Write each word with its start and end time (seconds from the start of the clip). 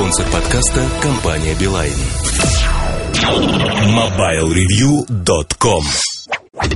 Спонсор 0.00 0.24
подкаста– 0.32 0.82
компания 1.02 1.54
«Билайн». 1.60 1.92
MobileReview.com 3.84 5.84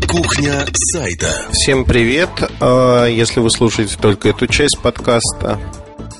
Кухня 0.06 0.66
сайта 0.93 1.32
Всем 1.50 1.87
привет! 1.87 2.29
А, 2.60 3.06
если 3.06 3.40
вы 3.40 3.50
слушаете 3.50 3.96
только 3.98 4.29
эту 4.29 4.46
часть 4.46 4.79
подкаста, 4.79 5.58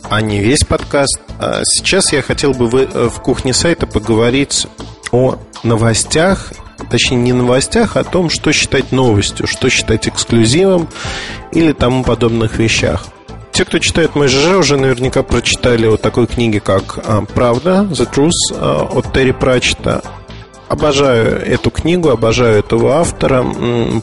а 0.05 0.23
не 0.23 0.39
весь 0.39 0.65
подкаст, 0.65 1.21
а 1.39 1.61
сейчас 1.65 2.11
я 2.11 2.23
хотел 2.23 2.55
бы 2.55 2.71
э, 2.71 3.09
в 3.11 3.21
кухне 3.21 3.53
сайта 3.53 3.87
поговорить 3.87 4.67
о 5.13 5.37
новостях 5.63 6.55
точнее 6.91 7.19
не 7.19 7.35
новостях, 7.35 7.99
а 7.99 8.01
о 8.01 8.05
том, 8.05 8.31
что 8.31 8.51
считать 8.53 8.93
новостью, 8.93 9.47
что 9.47 9.69
считать 9.69 10.09
эксклюзивом 10.09 10.89
или 11.53 11.73
тому 11.73 12.03
подобных 12.03 12.59
вещах. 12.59 13.09
Те, 13.55 13.65
кто 13.65 13.79
читает 13.79 14.17
мой 14.17 14.27
ЖЖ, 14.27 14.57
уже 14.59 14.77
наверняка 14.77 15.23
прочитали 15.23 15.87
вот 15.87 16.03
такой 16.03 16.27
книги, 16.27 16.59
как 16.59 16.99
а, 17.07 17.25
«Правда», 17.25 17.87
«The 17.89 18.13
Truth» 18.13 18.31
а, 18.51 18.89
от 18.93 19.13
Терри 19.13 19.31
Пратчета. 19.31 20.03
Обожаю 20.69 21.41
эту 21.41 21.71
книгу, 21.71 22.09
обожаю 22.09 22.59
этого 22.59 22.97
автора. 22.97 23.47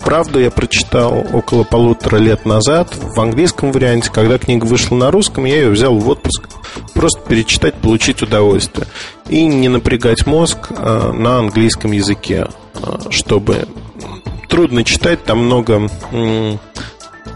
Правду 0.06 0.40
я 0.40 0.52
прочитал 0.52 1.26
около 1.34 1.66
полутора 1.66 2.16
лет 2.16 2.46
назад 2.46 2.96
в 2.96 3.20
английском 3.20 3.74
варианте. 3.74 4.10
Когда 4.10 4.38
книга 4.38 4.64
вышла 4.64 4.96
на 4.96 5.12
русском, 5.12 5.44
я 5.44 5.58
ее 5.58 5.70
взял 5.70 5.98
в 5.98 6.08
отпуск. 6.08 6.48
Просто 6.94 7.20
перечитать, 7.20 7.74
получить 7.74 8.22
удовольствие. 8.22 8.88
И 9.28 9.44
не 9.44 9.68
напрягать 9.68 10.26
мозг 10.26 10.70
а, 10.70 11.12
на 11.12 11.40
английском 11.40 11.92
языке, 11.92 12.48
чтобы 13.10 13.68
трудно 14.48 14.86
читать, 14.86 15.26
там 15.26 15.40
много 15.40 15.90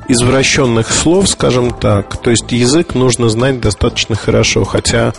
извращенных 0.08 0.92
слов, 0.92 1.30
скажем 1.30 1.72
так. 1.72 2.18
То 2.22 2.30
есть 2.30 2.52
язык 2.52 2.96
нужно 2.96 3.30
знать 3.30 3.60
достаточно 3.60 4.16
хорошо, 4.16 4.64
хотя 4.64 5.14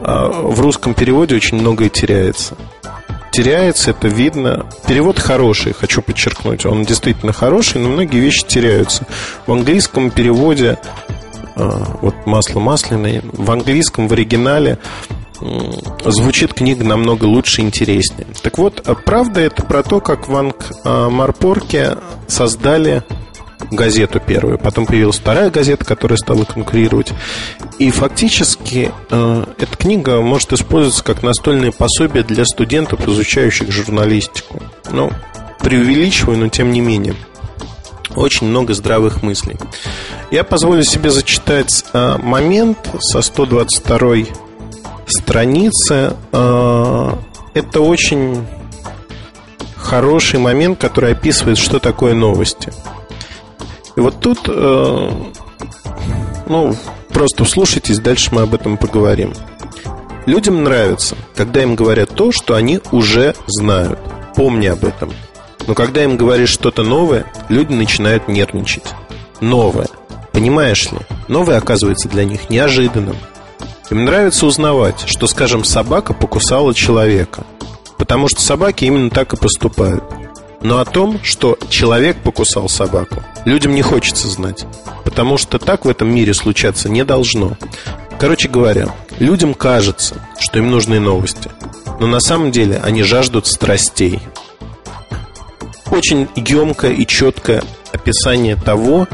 а, 0.00 0.28
в 0.28 0.60
русском 0.60 0.94
переводе 0.94 1.34
очень 1.36 1.58
многое 1.58 1.88
теряется. 1.88 2.56
Теряется, 3.32 3.90
это 3.90 4.08
видно. 4.08 4.66
Перевод 4.86 5.18
хороший, 5.18 5.72
хочу 5.72 6.02
подчеркнуть. 6.02 6.64
Он 6.66 6.84
действительно 6.84 7.32
хороший, 7.32 7.80
но 7.80 7.88
многие 7.88 8.18
вещи 8.18 8.44
теряются. 8.46 9.06
В 9.46 9.52
английском 9.52 10.10
переводе 10.10 10.78
а, 11.56 11.98
вот 12.00 12.14
масло 12.26 12.60
масляное, 12.60 13.22
в 13.32 13.50
английском, 13.50 14.08
в 14.08 14.12
оригинале 14.12 14.78
звучит 16.04 16.54
книга 16.54 16.84
намного 16.84 17.24
лучше 17.24 17.60
и 17.60 17.64
интереснее. 17.64 18.26
Так 18.42 18.58
вот, 18.58 18.82
а 18.86 18.94
правда 18.94 19.40
это 19.40 19.64
про 19.64 19.82
то, 19.82 20.00
как 20.00 20.28
в 20.28 20.36
Ангмарпорке 20.84 21.98
создали 22.28 23.02
газету 23.70 24.20
первую. 24.20 24.58
Потом 24.58 24.86
появилась 24.86 25.18
вторая 25.18 25.50
газета, 25.50 25.84
которая 25.84 26.16
стала 26.16 26.44
конкурировать. 26.44 27.12
И 27.78 27.90
фактически 27.90 28.92
э, 29.10 29.44
эта 29.58 29.76
книга 29.76 30.20
может 30.20 30.52
использоваться 30.52 31.04
как 31.04 31.22
настольное 31.22 31.72
пособие 31.72 32.22
для 32.22 32.44
студентов, 32.44 33.06
изучающих 33.08 33.70
журналистику. 33.70 34.62
Ну, 34.90 35.10
преувеличиваю, 35.60 36.38
но 36.38 36.48
тем 36.48 36.72
не 36.72 36.80
менее. 36.80 37.14
Очень 38.16 38.46
много 38.46 38.74
здравых 38.74 39.22
мыслей. 39.22 39.56
Я 40.30 40.44
позволю 40.44 40.84
себе 40.84 41.10
зачитать 41.10 41.84
э, 41.92 42.16
момент 42.22 42.78
со 43.00 43.22
122 43.22 44.34
страницы. 45.06 46.16
Э, 46.32 47.12
это 47.54 47.80
очень 47.80 48.46
хороший 49.76 50.40
момент, 50.40 50.78
который 50.78 51.12
описывает, 51.12 51.58
что 51.58 51.78
такое 51.78 52.14
новости. 52.14 52.72
И 53.96 54.00
вот 54.00 54.20
тут, 54.20 54.40
э, 54.48 55.10
ну, 56.46 56.76
просто 57.10 57.44
вслушайтесь, 57.44 58.00
дальше 58.00 58.30
мы 58.32 58.42
об 58.42 58.54
этом 58.54 58.76
поговорим. 58.76 59.32
Людям 60.26 60.64
нравится, 60.64 61.16
когда 61.36 61.62
им 61.62 61.74
говорят 61.74 62.10
то, 62.14 62.32
что 62.32 62.54
они 62.54 62.80
уже 62.92 63.34
знают. 63.46 63.98
Помни 64.34 64.66
об 64.66 64.84
этом. 64.84 65.12
Но 65.66 65.74
когда 65.74 66.02
им 66.02 66.16
говоришь 66.16 66.50
что-то 66.50 66.82
новое, 66.82 67.26
люди 67.48 67.72
начинают 67.72 68.26
нервничать. 68.28 68.94
Новое. 69.40 69.88
Понимаешь 70.32 70.90
ли? 70.90 70.98
Новое 71.28 71.58
оказывается 71.58 72.08
для 72.08 72.24
них 72.24 72.50
неожиданным. 72.50 73.16
Им 73.90 74.04
нравится 74.06 74.46
узнавать, 74.46 75.04
что, 75.06 75.26
скажем, 75.26 75.62
собака 75.62 76.14
покусала 76.14 76.74
человека. 76.74 77.44
Потому 77.98 78.28
что 78.28 78.40
собаки 78.40 78.86
именно 78.86 79.10
так 79.10 79.34
и 79.34 79.36
поступают. 79.36 80.02
Но 80.64 80.78
о 80.78 80.86
том, 80.86 81.20
что 81.22 81.58
человек 81.68 82.16
покусал 82.22 82.70
собаку, 82.70 83.22
людям 83.44 83.74
не 83.74 83.82
хочется 83.82 84.28
знать. 84.28 84.64
Потому 85.04 85.36
что 85.36 85.58
так 85.58 85.84
в 85.84 85.88
этом 85.90 86.12
мире 86.12 86.32
случаться 86.32 86.88
не 86.88 87.04
должно. 87.04 87.58
Короче 88.18 88.48
говоря, 88.48 88.88
людям 89.18 89.52
кажется, 89.52 90.16
что 90.38 90.58
им 90.58 90.70
нужны 90.70 91.00
новости. 91.00 91.50
Но 92.00 92.06
на 92.06 92.18
самом 92.18 92.50
деле 92.50 92.80
они 92.82 93.02
жаждут 93.02 93.46
страстей. 93.46 94.20
Очень 95.90 96.28
емкое 96.34 96.92
и 96.92 97.06
четкое 97.06 97.62
описание 97.92 98.56
того, 98.56 99.06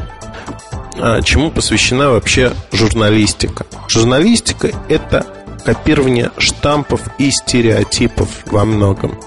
а, 1.01 1.21
чему 1.21 1.51
посвящена 1.51 2.11
вообще 2.11 2.53
журналистика. 2.71 3.67
Журналистика– 3.89 4.71
это 4.89 5.27
копирование 5.65 6.31
штампов 6.39 7.01
и 7.19 7.33
стереотипов 7.33 8.29
во 8.47 8.65
многом. 8.65 9.19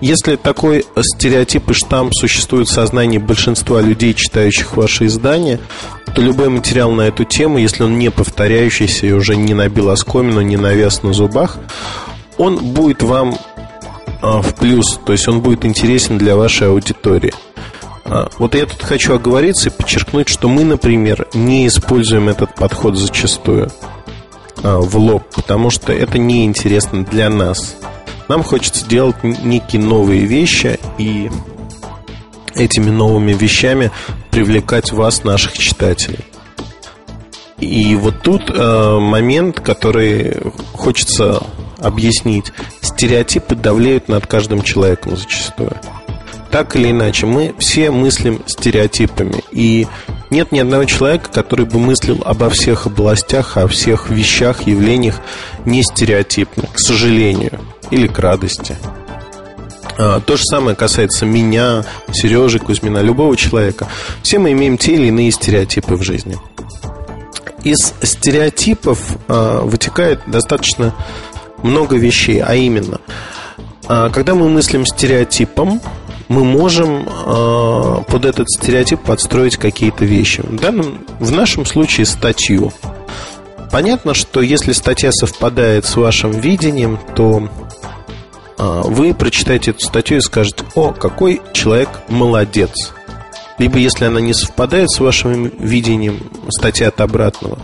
Если 0.00 0.36
такой 0.36 0.86
стереотип 0.98 1.70
и 1.70 1.74
штамп 1.74 2.12
существует 2.14 2.68
в 2.68 2.72
сознании 2.72 3.18
большинства 3.18 3.82
людей, 3.82 4.14
читающих 4.14 4.76
ваши 4.76 5.06
издания, 5.06 5.60
то 6.14 6.22
любой 6.22 6.48
материал 6.48 6.90
на 6.92 7.02
эту 7.02 7.24
тему, 7.24 7.58
если 7.58 7.82
он 7.82 7.98
не 7.98 8.10
повторяющийся 8.10 9.06
и 9.06 9.12
уже 9.12 9.36
не 9.36 9.54
набил 9.54 9.90
оскомину, 9.90 10.40
не 10.40 10.56
навес 10.56 11.02
на 11.02 11.12
зубах, 11.12 11.58
он 12.38 12.56
будет 12.56 13.02
вам 13.02 13.36
а, 14.22 14.40
в 14.42 14.54
плюс, 14.54 14.98
то 15.04 15.12
есть 15.12 15.28
он 15.28 15.40
будет 15.40 15.64
интересен 15.64 16.18
для 16.18 16.36
вашей 16.36 16.68
аудитории. 16.68 17.34
А, 18.06 18.28
вот 18.38 18.54
я 18.54 18.66
тут 18.66 18.82
хочу 18.82 19.14
оговориться 19.14 19.68
и 19.68 19.72
подчеркнуть, 19.72 20.28
что 20.28 20.48
мы, 20.48 20.64
например, 20.64 21.28
не 21.34 21.66
используем 21.66 22.28
этот 22.28 22.54
подход 22.54 22.96
зачастую 22.96 23.70
а, 24.62 24.78
в 24.78 24.96
лоб, 24.96 25.22
потому 25.34 25.70
что 25.70 25.92
это 25.92 26.18
неинтересно 26.18 27.04
для 27.04 27.28
нас. 27.28 27.76
Нам 28.30 28.44
хочется 28.44 28.86
делать 28.86 29.24
некие 29.24 29.82
новые 29.82 30.24
вещи 30.24 30.78
и 30.98 31.28
этими 32.54 32.88
новыми 32.88 33.32
вещами 33.32 33.90
привлекать 34.30 34.92
вас, 34.92 35.24
наших 35.24 35.58
читателей. 35.58 36.20
И 37.58 37.96
вот 37.96 38.22
тут 38.22 38.48
э, 38.48 38.98
момент, 39.00 39.58
который 39.58 40.36
хочется 40.72 41.42
объяснить. 41.78 42.52
Стереотипы 42.80 43.56
давлеют 43.56 44.06
над 44.06 44.28
каждым 44.28 44.62
человеком 44.62 45.16
зачастую. 45.16 45.72
Так 46.52 46.76
или 46.76 46.92
иначе, 46.92 47.26
мы 47.26 47.52
все 47.58 47.90
мыслим 47.90 48.42
стереотипами. 48.46 49.42
И 49.50 49.88
нет 50.30 50.52
ни 50.52 50.58
одного 50.58 50.84
человека, 50.84 51.30
который 51.30 51.66
бы 51.66 51.78
мыслил 51.78 52.22
обо 52.24 52.48
всех 52.50 52.86
областях, 52.86 53.56
о 53.56 53.66
всех 53.66 54.10
вещах, 54.10 54.66
явлениях 54.66 55.16
не 55.64 55.82
стереотипно, 55.82 56.64
к 56.72 56.78
сожалению 56.78 57.60
или 57.90 58.06
к 58.06 58.18
радости. 58.18 58.76
А, 59.98 60.20
то 60.20 60.36
же 60.36 60.42
самое 60.44 60.76
касается 60.76 61.26
меня, 61.26 61.84
Сережи 62.12 62.58
Кузьмина, 62.58 62.98
любого 62.98 63.36
человека. 63.36 63.86
Все 64.22 64.38
мы 64.38 64.52
имеем 64.52 64.78
те 64.78 64.94
или 64.94 65.08
иные 65.08 65.30
стереотипы 65.30 65.94
в 65.94 66.02
жизни. 66.02 66.38
Из 67.64 67.92
стереотипов 68.02 69.18
а, 69.28 69.62
вытекает 69.62 70.20
достаточно 70.26 70.94
много 71.62 71.96
вещей, 71.96 72.40
а 72.40 72.54
именно, 72.54 73.00
а, 73.88 74.08
когда 74.10 74.34
мы 74.34 74.48
мыслим 74.48 74.86
стереотипом, 74.86 75.82
мы 76.30 76.44
можем 76.44 77.04
под 77.04 78.24
этот 78.24 78.48
стереотип 78.48 79.00
подстроить 79.00 79.56
какие-то 79.56 80.04
вещи. 80.04 80.42
В, 80.42 80.56
данном, 80.56 81.04
в 81.18 81.32
нашем 81.32 81.66
случае 81.66 82.06
статью. 82.06 82.72
Понятно, 83.72 84.14
что 84.14 84.40
если 84.40 84.72
статья 84.72 85.10
совпадает 85.10 85.86
с 85.86 85.96
вашим 85.96 86.30
видением, 86.30 86.98
то 87.16 87.48
а, 88.58 88.82
вы 88.82 89.12
прочитаете 89.12 89.72
эту 89.72 89.80
статью 89.80 90.18
и 90.18 90.20
скажете, 90.20 90.64
о, 90.74 90.92
какой 90.92 91.40
человек 91.52 91.88
молодец. 92.08 92.92
Либо 93.58 93.78
если 93.78 94.04
она 94.04 94.20
не 94.20 94.32
совпадает 94.32 94.90
с 94.90 95.00
вашим 95.00 95.50
видением, 95.58 96.18
статья 96.48 96.88
от 96.88 97.00
обратного, 97.00 97.58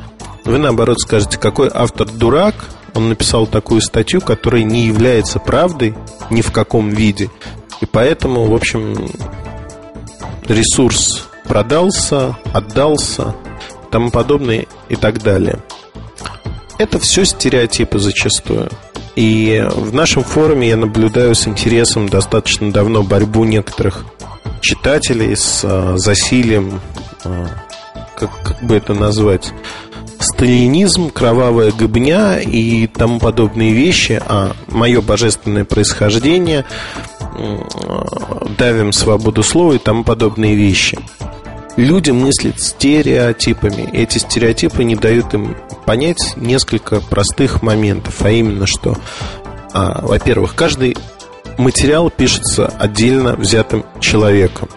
вы 0.44 0.58
наоборот 0.58 1.00
скажете, 1.00 1.38
какой 1.38 1.70
автор 1.73 2.08
дурак, 2.08 2.55
он 2.94 3.11
написал 3.11 3.46
такую 3.46 3.81
статью, 3.81 4.20
которая 4.20 4.62
не 4.62 4.87
является 4.87 5.38
правдой 5.38 5.94
ни 6.31 6.41
в 6.41 6.50
каком 6.50 6.88
виде. 6.88 7.31
И 7.81 7.87
поэтому, 7.87 8.44
в 8.46 8.55
общем, 8.55 9.08
ресурс 10.46 11.28
продался, 11.44 12.37
отдался, 12.52 13.34
тому 13.90 14.11
подобное 14.11 14.67
и 14.88 14.96
так 14.96 15.23
далее. 15.23 15.58
Это 16.78 16.99
все 16.99 17.25
стереотипы 17.25 17.99
зачастую. 17.99 18.69
И 19.14 19.67
в 19.75 19.94
нашем 19.94 20.25
форуме 20.25 20.69
я 20.69 20.76
наблюдаю 20.76 21.34
с 21.34 21.49
интересом 21.49 22.08
достаточно 22.08 22.70
давно 22.70 23.02
борьбу 23.02 23.44
некоторых 23.44 24.05
читателей 24.61 25.34
с 25.34 25.62
а, 25.64 25.96
засилием, 25.96 26.81
а, 27.25 27.46
как, 28.14 28.31
как 28.43 28.62
бы 28.62 28.76
это 28.76 28.93
назвать, 28.93 29.52
сталинизм, 30.19 31.11
кровавая 31.11 31.72
гыбня 31.72 32.38
и 32.40 32.87
тому 32.87 33.19
подобные 33.19 33.72
вещи, 33.72 34.20
а 34.26 34.52
мое 34.69 35.00
божественное 35.00 35.64
происхождение, 35.64 36.67
давим 38.59 38.93
свободу 38.93 39.43
слова 39.43 39.75
и 39.75 39.79
тому 39.79 40.05
подобные 40.05 40.55
вещи. 40.55 40.99
Люди 41.77 42.11
мыслят 42.11 42.61
стереотипами. 42.61 43.91
Эти 43.93 44.19
стереотипы 44.19 44.83
не 44.83 44.97
дают 44.97 45.35
им 45.35 45.56
понять 45.85 46.35
несколько 46.37 47.00
простых 47.00 47.62
моментов, 47.62 48.23
а 48.23 48.31
именно, 48.31 48.67
что, 48.67 48.97
а, 49.75 50.00
во-первых, 50.06 50.55
каждый 50.55 50.97
материал 51.59 52.11
пишется 52.11 52.67
отдельно 52.67 53.37
взятым 53.37 53.85
человеком. 54.00 54.71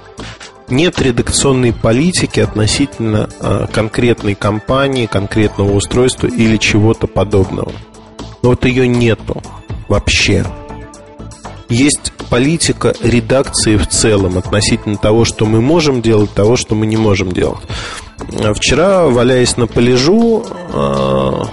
Нет 0.68 1.02
редакционной 1.02 1.72
политики 1.74 2.42
относительно 2.42 3.30
а, 3.40 3.68
конкретной 3.68 4.36
компании, 4.36 5.06
конкретного 5.06 5.72
устройства 5.72 6.28
или 6.28 6.58
чего-то 6.58 7.08
подобного. 7.08 7.72
Но 8.42 8.50
вот 8.50 8.66
ее 8.66 8.88
нету 8.88 9.42
вообще. 9.88 10.46
Есть 11.70 12.12
политика 12.30 12.96
редакции 13.02 13.78
в 13.78 13.88
целом 13.88 14.38
относительно 14.38 14.98
того, 14.98 15.24
что 15.24 15.46
мы 15.46 15.62
можем 15.62 16.02
делать, 16.02 16.34
того, 16.34 16.56
что 16.56 16.76
мы 16.76 16.88
не 16.88 16.98
можем 16.98 17.32
делать. 17.32 17.62
Вчера, 18.56 19.06
валяясь 19.06 19.56
на 19.58 19.68
пляжу, 19.68 20.46
а, 20.74 21.48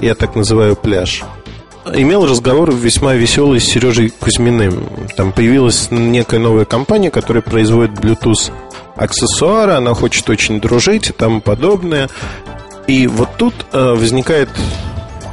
я 0.00 0.14
так 0.14 0.34
называю 0.34 0.76
пляж, 0.76 1.22
имел 1.94 2.26
разговор 2.26 2.74
весьма 2.74 3.14
веселый 3.14 3.60
с 3.60 3.64
Сережей 3.64 4.10
Кузьминым. 4.10 4.84
Там 5.16 5.32
появилась 5.32 5.88
некая 5.90 6.40
новая 6.40 6.64
компания, 6.64 7.10
которая 7.10 7.42
производит 7.42 7.98
Bluetooth 7.98 8.52
аксессуары, 8.96 9.72
она 9.72 9.94
хочет 9.94 10.28
очень 10.28 10.60
дружить 10.60 11.10
и 11.10 11.12
тому 11.12 11.40
подобное. 11.40 12.08
И 12.86 13.06
вот 13.06 13.28
тут 13.36 13.54
э, 13.72 13.94
возникает 13.94 14.48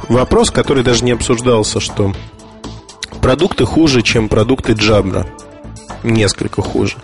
вопрос, 0.08 0.50
который 0.50 0.82
даже 0.82 1.04
не 1.04 1.12
обсуждался, 1.12 1.80
что 1.80 2.12
продукты 3.24 3.64
хуже, 3.64 4.02
чем 4.02 4.28
продукты 4.28 4.74
Джабра. 4.74 5.26
Несколько 6.02 6.60
хуже. 6.60 6.96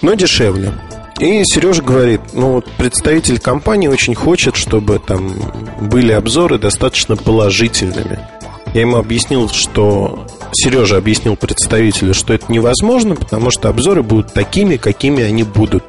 Но 0.00 0.14
дешевле. 0.14 0.72
И 1.20 1.42
Сережа 1.44 1.82
говорит, 1.82 2.22
ну 2.32 2.52
вот 2.52 2.66
представитель 2.78 3.38
компании 3.38 3.86
очень 3.86 4.14
хочет, 4.14 4.56
чтобы 4.56 4.98
там 4.98 5.34
были 5.82 6.12
обзоры 6.12 6.58
достаточно 6.58 7.14
положительными. 7.14 8.26
Я 8.72 8.80
ему 8.80 8.96
объяснил, 8.96 9.50
что 9.50 10.26
Сережа 10.52 10.96
объяснил 10.96 11.36
представителю, 11.36 12.14
что 12.14 12.32
это 12.32 12.50
невозможно, 12.50 13.14
потому 13.14 13.50
что 13.50 13.68
обзоры 13.68 14.02
будут 14.02 14.32
такими, 14.32 14.78
какими 14.78 15.22
они 15.24 15.42
будут. 15.42 15.84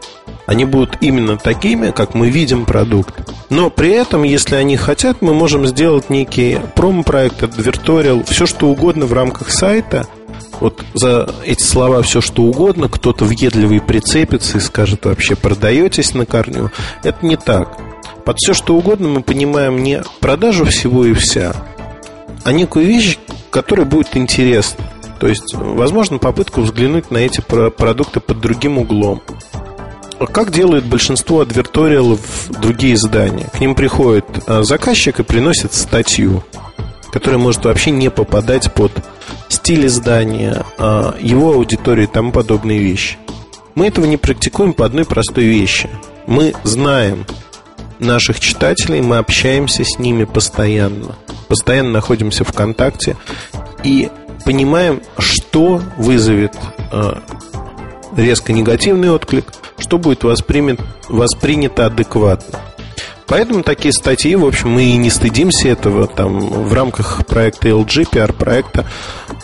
Они 0.47 0.63
будут 0.65 0.97
именно 1.01 1.37
такими, 1.37 1.91
как 1.91 2.15
мы 2.15 2.29
видим 2.29 2.65
продукт. 2.65 3.13
Но 3.49 3.69
при 3.69 3.91
этом, 3.91 4.23
если 4.23 4.55
они 4.55 4.77
хотят, 4.77 5.21
мы 5.21 5.33
можем 5.33 5.67
сделать 5.67 6.09
некий 6.09 6.59
промо-проект, 6.73 7.43
адверториал, 7.43 8.23
все 8.23 8.45
что 8.45 8.69
угодно 8.69 9.05
в 9.05 9.13
рамках 9.13 9.51
сайта. 9.51 10.07
Вот 10.59 10.83
за 10.93 11.29
эти 11.45 11.61
слова 11.61 12.01
все 12.01 12.21
что 12.21 12.43
угодно, 12.43 12.87
кто-то 12.87 13.25
въедливый 13.25 13.81
прицепится 13.81 14.57
и 14.57 14.61
скажет 14.61 15.05
вообще 15.05 15.35
продаетесь 15.35 16.13
на 16.13 16.25
корню. 16.25 16.71
Это 17.03 17.25
не 17.25 17.35
так. 17.35 17.77
Под 18.25 18.37
все 18.37 18.53
что 18.53 18.75
угодно 18.75 19.09
мы 19.09 19.21
понимаем 19.21 19.83
не 19.83 20.01
продажу 20.21 20.65
всего 20.65 21.05
и 21.05 21.13
вся, 21.13 21.53
а 22.43 22.51
некую 22.53 22.85
вещь, 22.85 23.19
которая 23.49 23.85
будет 23.85 24.15
интересна. 24.15 24.85
То 25.19 25.27
есть, 25.27 25.53
возможно, 25.53 26.19
попытку 26.19 26.61
взглянуть 26.61 27.11
на 27.11 27.17
эти 27.17 27.41
продукты 27.41 28.19
под 28.19 28.39
другим 28.39 28.77
углом. 28.77 29.21
Как 30.19 30.51
делают 30.51 30.85
большинство 30.85 31.41
адверториалов 31.41 32.49
другие 32.61 32.95
издания? 32.95 33.45
К 33.53 33.59
ним 33.59 33.75
приходит 33.75 34.25
а, 34.47 34.63
заказчик 34.63 35.19
и 35.19 35.23
приносит 35.23 35.73
статью, 35.73 36.43
которая 37.11 37.39
может 37.39 37.65
вообще 37.65 37.91
не 37.91 38.09
попадать 38.09 38.73
под 38.73 38.91
стиль 39.49 39.85
издания, 39.85 40.65
а, 40.77 41.15
его 41.19 41.53
аудиторию 41.53 42.07
и 42.07 42.11
тому 42.11 42.31
подобные 42.31 42.79
вещи. 42.79 43.17
Мы 43.75 43.87
этого 43.87 44.05
не 44.05 44.17
практикуем 44.17 44.73
по 44.73 44.85
одной 44.85 45.05
простой 45.05 45.45
вещи. 45.45 45.89
Мы 46.25 46.53
знаем 46.63 47.25
наших 47.99 48.39
читателей, 48.39 49.01
мы 49.01 49.17
общаемся 49.17 49.83
с 49.83 49.99
ними 49.99 50.23
постоянно– 50.23 51.15
постоянно 51.47 51.91
находимся 51.91 52.43
в 52.43 52.53
контакте 52.53 53.15
и 53.83 54.09
понимаем, 54.45 55.01
что 55.17 55.81
вызовет 55.97 56.53
резко 58.17 58.51
негативный 58.51 59.09
отклик, 59.09 59.45
что 59.77 59.97
будет 59.97 60.23
воспринято, 60.23 60.83
воспринято 61.07 61.85
адекватно. 61.85 62.59
Поэтому 63.27 63.61
такие 63.61 63.91
статьи, 63.93 64.35
в 64.35 64.45
общем, 64.45 64.71
мы 64.71 64.85
и 64.85 64.97
не 64.97 65.09
стыдимся 65.09 65.67
этого. 65.69 66.07
Там 66.07 66.39
в 66.39 66.73
рамках 66.73 67.25
проекта 67.25 67.69
LG, 67.69 68.07
пиар-проекта, 68.09 68.85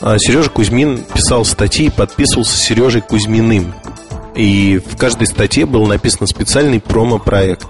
э, 0.02 0.18
Сережа 0.20 0.50
Кузьмин 0.50 1.04
писал 1.14 1.44
статьи 1.44 1.88
и 1.88 1.90
подписывался 1.90 2.58
Сережей 2.58 3.02
Кузьминым. 3.02 3.74
И 4.36 4.80
в 4.84 4.98
каждой 4.98 5.28
статье 5.28 5.66
был 5.66 5.86
написан 5.86 6.28
специальный 6.28 6.80
промо-проект. 6.80 7.68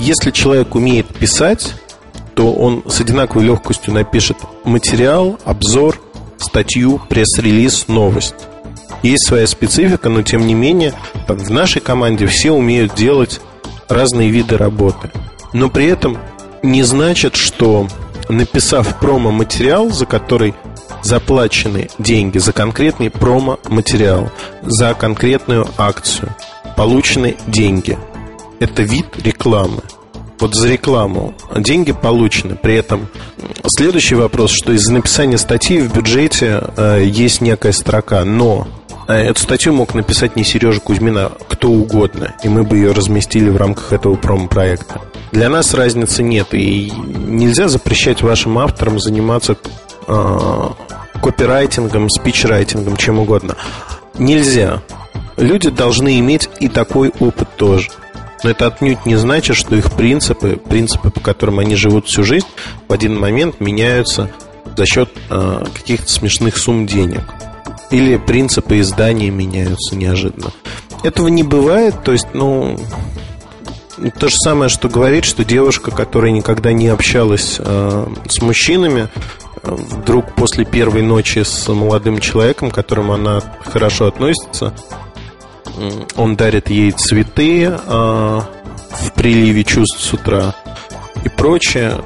Если 0.00 0.32
человек 0.32 0.74
умеет 0.74 1.06
писать, 1.06 1.74
то 2.34 2.52
он 2.52 2.82
с 2.88 3.00
одинаковой 3.00 3.44
легкостью 3.44 3.94
напишет 3.94 4.36
материал, 4.64 5.38
обзор, 5.44 6.00
статью, 6.38 7.00
пресс-релиз, 7.08 7.86
новость. 7.86 8.34
Есть 9.02 9.26
своя 9.26 9.46
специфика, 9.46 10.08
но 10.08 10.22
тем 10.22 10.46
не 10.46 10.54
менее 10.54 10.94
в 11.26 11.50
нашей 11.50 11.80
команде 11.80 12.26
все 12.26 12.52
умеют 12.52 12.94
делать 12.94 13.40
разные 13.88 14.30
виды 14.30 14.56
работы. 14.56 15.10
Но 15.52 15.68
при 15.68 15.86
этом 15.86 16.18
не 16.62 16.82
значит, 16.82 17.36
что 17.36 17.88
написав 18.28 18.98
промо-материал, 19.00 19.90
за 19.90 20.06
который 20.06 20.54
заплачены 21.02 21.88
деньги 21.98 22.38
за 22.38 22.52
конкретный 22.52 23.10
промо-материал, 23.10 24.30
за 24.62 24.94
конкретную 24.94 25.66
акцию, 25.76 26.34
получены 26.76 27.36
деньги. 27.48 27.98
Это 28.60 28.82
вид 28.82 29.06
рекламы 29.24 29.82
вот 30.42 30.56
за 30.56 30.68
рекламу 30.68 31.34
деньги 31.56 31.92
получены. 31.92 32.56
При 32.56 32.74
этом 32.74 33.06
следующий 33.76 34.16
вопрос, 34.16 34.50
что 34.50 34.72
из-за 34.72 34.92
написания 34.92 35.38
статьи 35.38 35.80
в 35.80 35.94
бюджете 35.94 36.60
э, 36.76 37.04
есть 37.04 37.40
некая 37.40 37.70
строка, 37.70 38.24
но 38.24 38.66
Эту 39.20 39.40
статью 39.40 39.72
мог 39.72 39.94
написать 39.94 40.36
не 40.36 40.44
Сережа 40.44 40.80
Кузьмина, 40.80 41.26
а 41.26 41.36
кто 41.48 41.68
угодно, 41.68 42.34
и 42.42 42.48
мы 42.48 42.62
бы 42.64 42.76
ее 42.76 42.92
разместили 42.92 43.50
в 43.50 43.56
рамках 43.56 43.92
этого 43.92 44.16
промо-проекта. 44.16 45.00
Для 45.32 45.48
нас 45.48 45.74
разницы 45.74 46.22
нет, 46.22 46.48
и 46.52 46.90
нельзя 46.90 47.68
запрещать 47.68 48.22
вашим 48.22 48.58
авторам 48.58 49.00
заниматься 49.00 49.56
э, 50.06 50.68
копирайтингом, 51.22 52.10
спичрайтингом, 52.10 52.96
чем 52.96 53.18
угодно. 53.18 53.56
Нельзя. 54.18 54.82
Люди 55.36 55.70
должны 55.70 56.18
иметь 56.18 56.50
и 56.60 56.68
такой 56.68 57.12
опыт 57.18 57.48
тоже. 57.56 57.88
Но 58.44 58.50
это 58.50 58.66
отнюдь 58.66 59.06
не 59.06 59.16
значит, 59.16 59.56
что 59.56 59.74
их 59.76 59.92
принципы, 59.92 60.56
принципы, 60.56 61.10
по 61.10 61.20
которым 61.20 61.60
они 61.60 61.76
живут 61.76 62.08
всю 62.08 62.24
жизнь, 62.24 62.46
в 62.88 62.92
один 62.92 63.18
момент 63.18 63.60
меняются 63.60 64.30
за 64.76 64.84
счет 64.84 65.10
э, 65.30 65.64
каких-то 65.74 66.10
смешных 66.10 66.58
сумм 66.58 66.86
денег. 66.86 67.22
Или 67.92 68.16
принципы 68.16 68.80
издания 68.80 69.30
меняются 69.30 69.94
неожиданно. 69.94 70.52
Этого 71.04 71.28
не 71.28 71.44
бывает, 71.44 72.02
то 72.02 72.12
есть, 72.12 72.28
ну, 72.34 72.76
то 74.18 74.28
же 74.28 74.36
самое, 74.36 74.68
что 74.68 74.88
говорить, 74.88 75.24
что 75.24 75.44
девушка, 75.44 75.90
которая 75.90 76.32
никогда 76.32 76.72
не 76.72 76.88
общалась 76.88 77.56
э, 77.58 78.06
с 78.28 78.42
мужчинами, 78.42 79.08
вдруг 79.62 80.34
после 80.34 80.64
первой 80.64 81.02
ночи 81.02 81.40
с 81.44 81.68
молодым 81.72 82.18
человеком, 82.18 82.70
к 82.70 82.74
которому 82.74 83.14
она 83.14 83.40
хорошо 83.64 84.06
относится, 84.06 84.74
он 86.16 86.36
дарит 86.36 86.68
ей 86.68 86.90
цветы 86.92 87.66
а, 87.70 88.44
в 88.90 89.12
приливе 89.14 89.64
чувств 89.64 90.00
с 90.00 90.12
утра 90.12 90.54
и 91.24 91.28
прочее. 91.28 92.02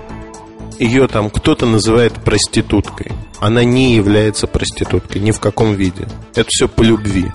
Ее 0.79 1.09
там 1.09 1.31
кто-то 1.31 1.67
называет 1.67 2.13
проституткой. 2.13 3.13
Она 3.41 3.65
не 3.65 3.95
является 3.95 4.47
проституткой 4.47 5.21
ни 5.21 5.31
в 5.31 5.41
каком 5.41 5.75
виде. 5.75 6.07
Это 6.35 6.49
все 6.49 6.69
по 6.69 6.83
любви. 6.83 7.31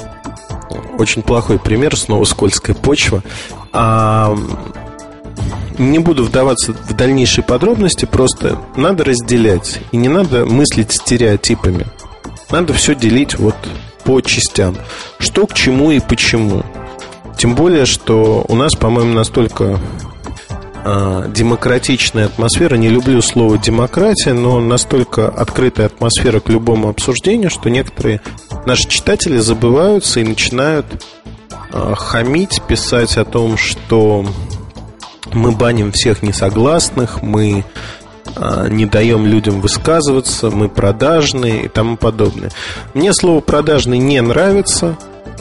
Очень 0.98 1.22
плохой 1.22 1.60
пример, 1.60 1.96
снова 1.96 2.24
скользкая 2.24 2.75
почва. 2.75 3.24
А, 3.72 4.36
не 5.77 6.00
буду 6.00 6.24
вдаваться 6.24 6.74
в 6.74 6.93
дальнейшие 6.96 7.43
подробности, 7.43 8.05
просто 8.05 8.60
надо 8.75 9.03
разделять. 9.03 9.79
И 9.91 9.98
не 9.98 10.10
надо 10.10 10.46
мыслить 10.46 10.91
стереотипами. 10.91 11.86
Надо 12.50 12.74
все 12.74 12.96
делить 12.96 13.38
вот 13.39 13.55
по 14.03 14.22
частям. 14.22 14.75
Что 15.20 15.48
к 15.48 15.53
чему 15.53 15.91
и 15.91 16.00
почему. 16.00 16.63
Тем 17.38 17.55
более, 17.55 17.86
что 17.86 18.46
у 18.48 18.55
нас, 18.55 18.75
по-моему, 18.75 19.13
настолько 19.13 19.79
демократичная 20.83 22.25
атмосфера. 22.25 22.75
Не 22.75 22.89
люблю 22.89 23.21
слово 23.21 23.57
демократия, 23.57 24.33
но 24.33 24.59
настолько 24.59 25.27
открытая 25.27 25.88
атмосфера 25.88 26.39
к 26.39 26.50
любому 26.50 26.89
обсуждению, 26.89 27.50
что 27.50 27.69
некоторые 27.69 28.21
наши 28.65 28.88
читатели 28.88 29.38
забываются 29.38 30.19
и 30.19 30.23
начинают 30.23 30.85
э, 31.71 31.93
хамить, 31.95 32.61
писать 32.67 33.17
о 33.17 33.25
том, 33.25 33.57
что 33.57 34.25
мы 35.33 35.51
баним 35.51 35.91
всех 35.91 36.23
несогласных, 36.23 37.21
мы 37.21 37.63
а, 38.35 38.67
не 38.67 38.85
даем 38.85 39.25
людям 39.25 39.61
высказываться, 39.61 40.50
мы 40.50 40.69
продажные 40.69 41.65
и 41.65 41.67
тому 41.67 41.97
подобное. 41.97 42.51
Мне 42.93 43.13
слово 43.13 43.41
продажный 43.41 43.97
не 43.97 44.21
нравится, 44.21 44.97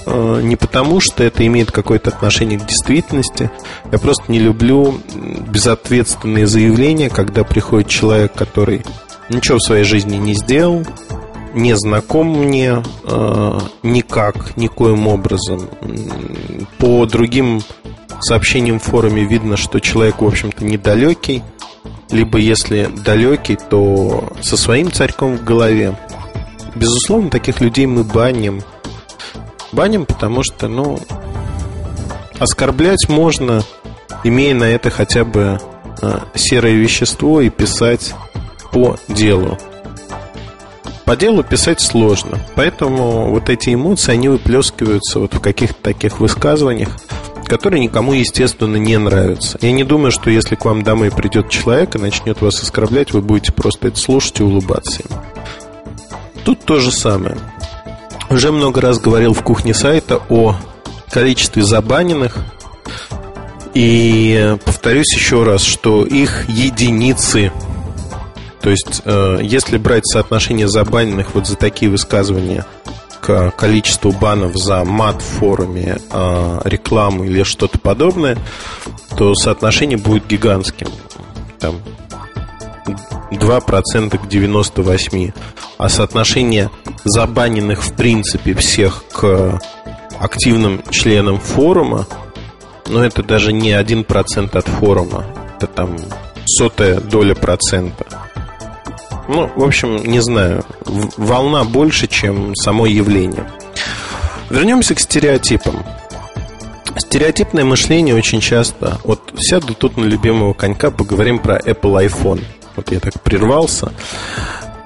не 0.06 0.56
потому, 0.56 1.00
что 1.00 1.22
это 1.22 1.46
имеет 1.46 1.70
какое-то 1.70 2.10
отношение 2.10 2.58
к 2.58 2.66
действительности. 2.66 3.50
Я 3.92 3.98
просто 3.98 4.30
не 4.30 4.38
люблю 4.38 5.00
безответственные 5.48 6.46
заявления, 6.46 7.10
когда 7.10 7.44
приходит 7.44 7.88
человек, 7.88 8.32
который 8.34 8.84
ничего 9.28 9.58
в 9.58 9.62
своей 9.62 9.84
жизни 9.84 10.16
не 10.16 10.34
сделал, 10.34 10.84
не 11.54 11.76
знаком 11.76 12.28
мне 12.28 12.82
э, 13.04 13.58
никак, 13.82 14.56
никоим 14.56 15.06
образом. 15.08 15.68
По 16.78 17.06
другим 17.06 17.62
сообщениям 18.20 18.78
в 18.78 18.84
форуме 18.84 19.24
видно, 19.24 19.56
что 19.56 19.80
человек, 19.80 20.20
в 20.20 20.26
общем-то, 20.26 20.64
недалекий 20.64 21.42
либо 22.12 22.38
если 22.38 22.88
далекий, 23.04 23.56
то 23.56 24.32
со 24.42 24.56
своим 24.56 24.90
царьком 24.90 25.36
в 25.36 25.44
голове. 25.44 25.96
Безусловно, 26.74 27.30
таких 27.30 27.60
людей 27.60 27.86
мы 27.86 28.04
баним. 28.04 28.62
Баним, 29.72 30.06
потому 30.06 30.42
что, 30.42 30.68
ну, 30.68 30.98
оскорблять 32.38 33.08
можно, 33.08 33.62
имея 34.24 34.54
на 34.54 34.64
это 34.64 34.90
хотя 34.90 35.24
бы 35.24 35.60
э, 36.02 36.18
серое 36.34 36.74
вещество 36.74 37.40
и 37.40 37.50
писать 37.50 38.14
по 38.72 38.96
делу. 39.08 39.58
По 41.04 41.16
делу 41.16 41.42
писать 41.42 41.80
сложно, 41.80 42.38
поэтому 42.54 43.30
вот 43.30 43.48
эти 43.48 43.74
эмоции, 43.74 44.12
они 44.12 44.28
выплескиваются 44.28 45.18
вот 45.18 45.34
в 45.34 45.40
каких-то 45.40 45.82
таких 45.82 46.20
высказываниях, 46.20 46.90
которые 47.46 47.80
никому, 47.80 48.12
естественно, 48.12 48.76
не 48.76 48.96
нравятся. 48.96 49.58
Я 49.60 49.72
не 49.72 49.82
думаю, 49.82 50.12
что 50.12 50.30
если 50.30 50.54
к 50.54 50.64
вам 50.64 50.84
домой 50.84 51.10
придет 51.10 51.50
человек 51.50 51.96
и 51.96 51.98
начнет 51.98 52.40
вас 52.40 52.62
оскорблять, 52.62 53.12
вы 53.12 53.22
будете 53.22 53.52
просто 53.52 53.88
это 53.88 53.98
слушать 53.98 54.38
и 54.38 54.44
улыбаться 54.44 55.02
ему. 55.02 55.20
Тут 56.44 56.64
то 56.64 56.76
же 56.76 56.92
самое. 56.92 57.36
Уже 58.30 58.52
много 58.52 58.80
раз 58.80 58.98
говорил 58.98 59.34
в 59.34 59.42
кухне 59.42 59.74
сайта 59.74 60.22
о 60.28 60.56
количестве 61.10 61.62
забаненных. 61.62 62.38
И 63.74 64.56
повторюсь 64.64 65.14
еще 65.14 65.44
раз, 65.44 65.62
что 65.62 66.04
их 66.04 66.48
единицы. 66.48 67.52
То 68.62 68.70
есть, 68.70 69.02
э, 69.04 69.40
если 69.42 69.78
брать 69.78 70.06
соотношение 70.06 70.68
забаненных 70.68 71.34
вот 71.34 71.46
за 71.46 71.56
такие 71.56 71.90
высказывания– 71.90 72.64
к 73.20 73.50
количеству 73.52 74.12
банов 74.12 74.56
за 74.56 74.84
мат 74.84 75.22
в 75.22 75.24
форуме, 75.24 75.98
а, 76.10 76.60
рекламу 76.64 77.24
или 77.24 77.42
что-то 77.42 77.78
подобное, 77.78 78.38
то 79.16 79.34
соотношение 79.34 79.98
будет 79.98 80.26
гигантским. 80.26 80.88
Там 81.58 81.76
2% 83.30 84.18
к 84.18 84.24
98%. 84.24 85.34
А 85.78 85.88
соотношение 85.88 86.70
забаненных 87.04 87.82
в 87.82 87.94
принципе 87.94 88.54
всех 88.54 89.04
к 89.12 89.60
активным 90.18 90.82
членам 90.90 91.38
форума, 91.38 92.06
ну 92.88 93.00
это 93.02 93.22
даже 93.22 93.52
не 93.52 93.72
1% 93.72 94.56
от 94.56 94.66
форума, 94.66 95.24
это 95.56 95.66
там 95.66 95.96
сотая 96.46 97.00
доля 97.00 97.34
процента. 97.34 98.06
Ну, 99.28 99.48
в 99.54 99.62
общем, 99.62 99.96
не 99.96 100.20
знаю. 100.20 100.64
Волна 101.16 101.64
больше, 101.64 102.08
чем 102.08 102.54
само 102.56 102.86
явление. 102.86 103.48
Вернемся 104.50 104.96
к 104.96 105.00
стереотипам. 105.00 105.84
Стереотипное 106.96 107.64
мышление 107.64 108.16
очень 108.16 108.40
часто... 108.40 108.98
Вот 109.04 109.32
сяду 109.38 109.74
тут 109.74 109.96
на 109.96 110.04
любимого 110.04 110.52
конька, 110.52 110.90
поговорим 110.90 111.38
про 111.38 111.58
Apple 111.58 112.08
iPhone. 112.08 112.42
Вот 112.76 112.90
я 112.92 113.00
так 113.00 113.20
прервался. 113.22 113.92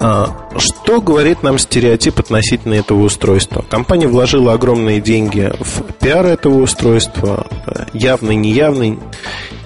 А, 0.01 0.51
что 0.59 1.01
говорит 1.01 1.43
нам 1.43 1.59
стереотип 1.59 2.19
относительно 2.19 2.75
этого 2.75 3.03
устройства? 3.03 3.65
Компания 3.69 4.07
вложила 4.07 4.53
огромные 4.53 5.01
деньги 5.01 5.53
в 5.59 5.83
пиар 6.01 6.27
этого 6.27 6.63
устройства, 6.63 7.47
явный, 7.93 8.37
неявный. 8.37 8.99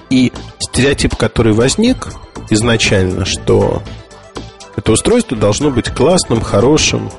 И 0.09 0.31
стереотип, 0.59 1.15
который 1.15 1.53
возник 1.53 2.07
изначально, 2.49 3.25
что 3.25 3.83
это 4.75 4.91
устройство 4.91 5.35
должно 5.35 5.71
быть 5.71 5.89
классным, 5.89 6.41
хорошим 6.41 7.11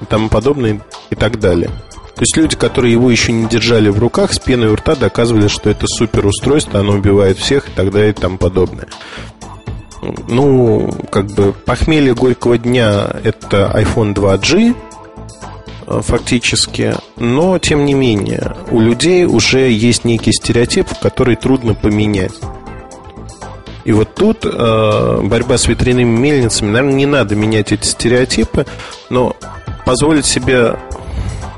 и 0.00 0.04
тому 0.04 0.28
подобное 0.28 0.80
и 1.10 1.14
так 1.14 1.40
далее. 1.40 1.70
То 2.14 2.22
есть 2.22 2.36
люди, 2.36 2.54
которые 2.54 2.92
его 2.92 3.10
еще 3.10 3.32
не 3.32 3.48
держали 3.48 3.88
в 3.88 3.98
руках, 3.98 4.34
с 4.34 4.38
пеной 4.38 4.68
у 4.68 4.76
рта 4.76 4.94
доказывали, 4.94 5.48
что 5.48 5.70
это 5.70 5.86
супер 5.86 6.26
устройство, 6.26 6.80
оно 6.80 6.92
убивает 6.92 7.38
всех 7.38 7.68
и 7.68 7.72
так 7.72 7.90
далее 7.90 8.10
и 8.10 8.12
тому 8.12 8.36
подобное. 8.36 8.88
Ну, 10.28 10.90
как 11.10 11.26
бы 11.26 11.52
похмелье 11.52 12.14
горького 12.14 12.56
дня 12.56 13.08
это 13.22 13.70
iPhone 13.74 14.14
2G 14.14 14.74
э, 15.86 16.00
фактически, 16.02 16.94
но 17.16 17.58
тем 17.58 17.84
не 17.84 17.92
менее 17.92 18.56
у 18.70 18.80
людей 18.80 19.26
уже 19.26 19.70
есть 19.70 20.04
некий 20.04 20.32
стереотип, 20.32 20.86
который 21.02 21.36
трудно 21.36 21.74
поменять. 21.74 22.32
И 23.84 23.92
вот 23.92 24.14
тут 24.14 24.44
э, 24.44 25.20
борьба 25.22 25.58
с 25.58 25.66
ветряными 25.66 26.16
мельницами, 26.16 26.70
наверное, 26.70 26.94
не 26.94 27.06
надо 27.06 27.34
менять 27.34 27.72
эти 27.72 27.86
стереотипы, 27.86 28.66
но 29.10 29.36
позволить 29.84 30.26
себе, 30.26 30.76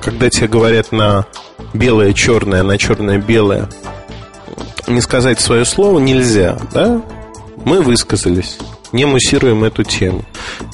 когда 0.00 0.30
тебе 0.30 0.49
говорят 0.49 0.92
на 0.92 1.26
белое 1.75 2.12
черное, 2.12 2.62
на 2.62 2.78
черное 2.78 3.18
белое, 3.18 3.68
не 4.87 5.00
сказать 5.00 5.40
свое 5.40 5.64
слово 5.64 5.99
нельзя, 6.00 6.58
да? 6.72 7.02
Мы 7.64 7.81
высказались, 7.81 8.59
не 8.92 9.04
муссируем 9.04 9.64
эту 9.64 9.85
тему. 9.85 10.25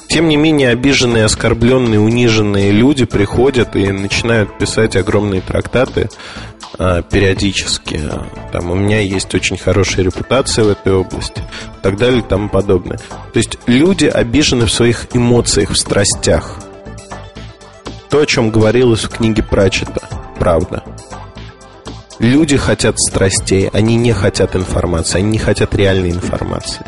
Тем 0.09 0.29
не 0.29 0.37
менее, 0.37 0.71
обиженные, 0.71 1.25
оскорбленные, 1.25 2.01
униженные 2.01 2.71
люди 2.73 3.05
приходят 3.05 3.77
и 3.77 3.89
начинают 3.89 4.59
писать 4.59 4.97
огромные 4.97 5.41
трактаты 5.41 6.09
а, 6.79 7.03
периодически. 7.03 8.01
Там 8.53 8.71
у 8.71 8.75
меня 8.75 9.01
есть 9.01 9.35
очень 9.35 9.59
хорошая 9.59 10.07
репутация 10.07 10.65
в 10.65 10.69
этой 10.69 10.95
области, 10.95 11.41
и 11.41 11.83
так 11.83 11.97
далее 11.99 12.21
и 12.21 12.29
тому 12.29 12.49
подобное. 12.49 12.99
То 13.33 13.39
есть 13.39 13.59
люди 13.67 14.07
обижены 14.07 14.67
в 14.67 14.73
своих 14.73 15.07
эмоциях, 15.15 15.71
в 15.71 15.77
страстях. 15.77 16.59
То, 18.09 18.21
о 18.21 18.27
чем 18.27 18.51
говорилось 18.51 19.05
в 19.05 19.11
книге 19.11 19.43
Прачета, 19.43 20.09
правда. 20.39 20.83
Люди 22.19 22.57
хотят 22.57 22.99
страстей, 22.99 23.69
они 23.73 23.95
не 23.97 24.13
хотят 24.13 24.57
информации, 24.57 25.19
они 25.19 25.31
не 25.31 25.39
хотят 25.39 25.75
реальной 25.75 26.11
информации. 26.11 26.85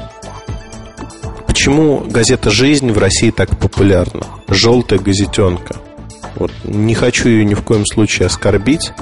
Почему 1.47 2.01
газета 2.01 2.51
«Жизнь» 2.51 2.91
в 2.91 2.99
России 2.99 3.31
так 3.31 3.57
популярна? 3.59 4.27
Желтая 4.49 4.99
газетенка. 4.99 5.77
Вот, 6.37 6.53
не 6.65 6.95
хочу 6.95 7.29
ее 7.29 7.45
ни 7.45 7.55
в 7.55 7.63
коем 7.63 7.85
случае 7.87 8.27
оскорбить, 8.27 8.93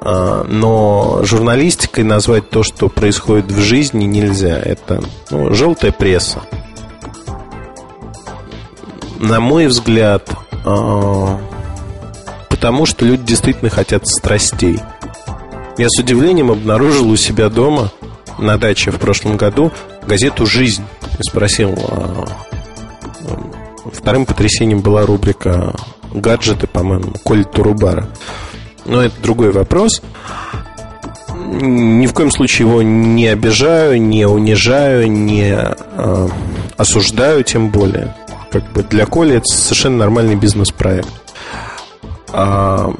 а, 0.00 0.44
но 0.44 1.20
журналистикой 1.24 2.04
назвать 2.04 2.50
то, 2.50 2.62
что 2.62 2.88
происходит 2.88 3.50
в 3.50 3.58
жизни, 3.60 4.04
нельзя. 4.04 4.60
Это 4.60 5.02
ну, 5.30 5.54
желтая 5.54 5.92
пресса. 5.92 6.42
На 9.18 9.40
мой 9.40 9.66
взгляд, 9.66 10.28
а, 10.64 11.40
потому 12.50 12.84
что 12.84 13.06
люди 13.06 13.24
действительно 13.24 13.70
хотят 13.70 14.06
страстей. 14.06 14.78
Я 15.76 15.88
с 15.88 15.98
удивлением 15.98 16.52
обнаружил 16.52 17.10
у 17.10 17.16
себя 17.16 17.48
дома 17.48 17.90
на 18.38 18.58
даче 18.58 18.92
в 18.92 18.98
прошлом 18.98 19.36
году 19.36 19.72
газету 20.06 20.46
«Жизнь». 20.46 20.84
И 21.18 21.22
спросил, 21.22 21.74
а, 21.76 22.26
вторым 23.92 24.24
потрясением 24.24 24.80
была 24.80 25.04
рубрика 25.04 25.74
«Гаджеты», 26.12 26.68
по-моему, 26.68 27.12
Коль 27.24 27.44
Турубара. 27.44 28.08
Но 28.84 29.02
это 29.02 29.14
другой 29.20 29.50
вопрос. 29.50 30.00
Ни 31.34 32.06
в 32.06 32.12
коем 32.12 32.30
случае 32.30 32.68
его 32.68 32.82
не 32.82 33.26
обижаю, 33.28 34.00
не 34.00 34.26
унижаю, 34.26 35.10
не 35.10 35.54
э, 35.56 36.28
осуждаю, 36.76 37.42
тем 37.44 37.70
более. 37.70 38.14
Как 38.50 38.70
бы 38.72 38.82
для 38.82 39.06
Коли 39.06 39.36
это 39.36 39.46
совершенно 39.46 39.98
нормальный 39.98 40.36
бизнес-проект. 40.36 41.08
А, 42.32 42.92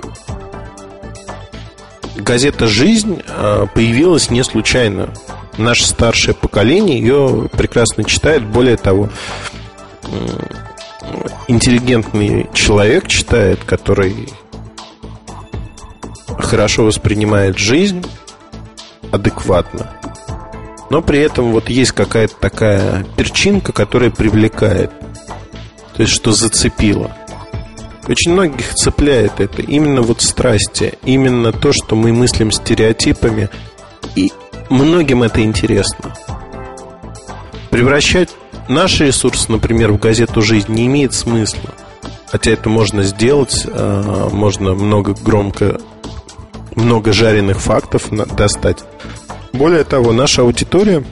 газета 2.16 2.66
«Жизнь» 2.66 3.22
а, 3.28 3.66
появилась 3.66 4.30
не 4.30 4.42
случайно. 4.42 5.12
Наше 5.56 5.86
старшее 5.86 6.34
поколение 6.34 6.98
ее 6.98 7.48
прекрасно 7.52 8.04
читает. 8.04 8.44
Более 8.44 8.76
того, 8.76 9.08
интеллигентный 11.48 12.48
человек 12.52 13.06
читает, 13.08 13.60
который 13.64 14.28
хорошо 16.38 16.84
воспринимает 16.84 17.58
жизнь 17.58 18.04
адекватно, 19.12 19.92
но 20.90 21.02
при 21.02 21.20
этом 21.20 21.52
вот 21.52 21.68
есть 21.68 21.92
какая-то 21.92 22.34
такая 22.36 23.04
перчинка, 23.16 23.72
которая 23.72 24.10
привлекает. 24.10 24.90
То 25.96 26.02
есть, 26.02 26.12
что 26.12 26.32
зацепило. 26.32 27.16
Очень 28.06 28.32
многих 28.32 28.74
цепляет 28.74 29.40
это. 29.40 29.62
Именно 29.62 30.02
вот 30.02 30.20
страсти, 30.20 30.94
именно 31.04 31.52
то, 31.52 31.72
что 31.72 31.96
мы 31.96 32.12
мыслим 32.12 32.50
стереотипами. 32.50 33.48
И 34.14 34.30
многим 34.68 35.22
это 35.22 35.42
интересно. 35.42 36.14
Превращать 37.70 38.30
наш 38.68 39.00
ресурс, 39.00 39.48
например, 39.48 39.92
в 39.92 39.98
газету 39.98 40.42
«Жизнь» 40.42 40.72
не 40.72 40.86
имеет 40.86 41.14
смысла. 41.14 41.70
Хотя 42.26 42.50
это 42.50 42.68
можно 42.68 43.02
сделать, 43.04 43.64
э, 43.64 44.28
можно 44.32 44.74
много 44.74 45.14
громко, 45.14 45.80
много 46.74 47.12
жареных 47.12 47.60
фактов 47.60 48.10
достать. 48.36 48.84
Более 49.52 49.84
того, 49.84 50.12
наша 50.12 50.42
аудитория, 50.42 51.04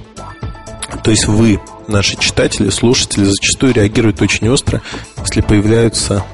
то 1.04 1.10
есть 1.10 1.26
вы, 1.26 1.60
наши 1.86 2.16
читатели, 2.16 2.70
слушатели, 2.70 3.24
зачастую 3.24 3.72
реагируют 3.72 4.20
очень 4.20 4.48
остро, 4.48 4.82
если 5.20 5.40
появляются 5.40 6.24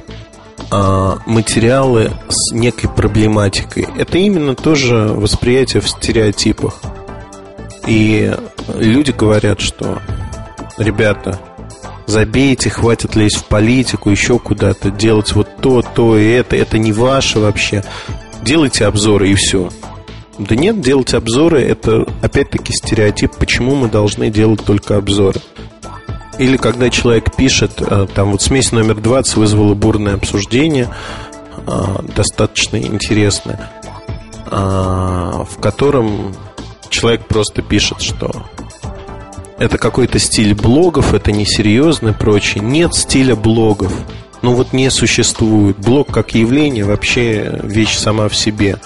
материалы 0.71 2.13
с 2.29 2.53
некой 2.53 2.91
проблематикой. 2.91 3.87
Это 3.97 4.19
именно 4.19 4.55
тоже 4.55 4.95
восприятие 4.97 5.81
в 5.81 5.89
стереотипах. 5.89 6.81
И 7.87 8.35
люди 8.75 9.13
говорят, 9.13 9.61
что 9.61 10.01
ребята, 10.77 11.39
забейте, 12.07 12.71
хватит 12.71 13.17
лезть 13.17 13.39
в 13.39 13.45
политику, 13.45 14.11
еще 14.11 14.39
куда-то, 14.39 14.91
делать 14.91 15.33
вот 15.33 15.49
то, 15.61 15.83
то 15.83 16.19
и 16.19 16.27
это, 16.27 16.57
это 16.57 16.79
не 16.79 16.93
ваше 16.93 17.39
вообще. 17.39 17.83
Делайте 18.43 18.87
обзоры 18.87 19.31
и 19.31 19.35
все. 19.35 19.71
Да 20.39 20.55
нет, 20.55 20.81
делать 20.81 21.15
обзоры 21.15 21.63
это 21.63 22.07
опять-таки 22.23 22.73
стереотип, 22.73 23.35
почему 23.37 23.75
мы 23.75 23.89
должны 23.89 24.31
делать 24.31 24.65
только 24.65 24.97
обзоры. 24.97 25.41
Или 26.39 26.57
когда 26.57 26.89
человек 26.89 27.35
пишет, 27.35 27.81
э, 27.81 28.07
там 28.15 28.31
вот 28.33 28.43
смесь 28.43 28.71
номер 28.71 29.01
20 29.01 29.37
вызвала 29.37 29.75
бурное 29.75 30.15
обсуждение, 30.15 30.89
э, 31.67 31.83
достаточно 32.15 32.77
интересное, 32.77 33.71
э, 34.47 34.51
в 34.51 35.61
котором 35.61 36.35
человек 36.91 37.27
просто 37.27 37.63
пишет, 37.63 38.01
что 38.01 38.31
это 39.59 39.79
какой-то 39.79 40.21
стиль 40.21 40.55
блогов, 40.55 41.13
это 41.13 41.33
несерьезно 41.33 42.11
и 42.11 42.13
прочее. 42.13 42.63
Нет 42.63 42.95
стиля 42.95 43.35
блогов. 43.35 43.93
Ну 44.41 44.55
вот 44.55 44.73
не 44.73 44.89
существует. 44.91 45.79
Блог 45.79 46.13
как 46.13 46.37
явление 46.37 46.85
вообще 46.85 47.59
вещь 47.65 47.97
сама 47.97 48.29
в 48.29 48.37
себе. 48.37 48.79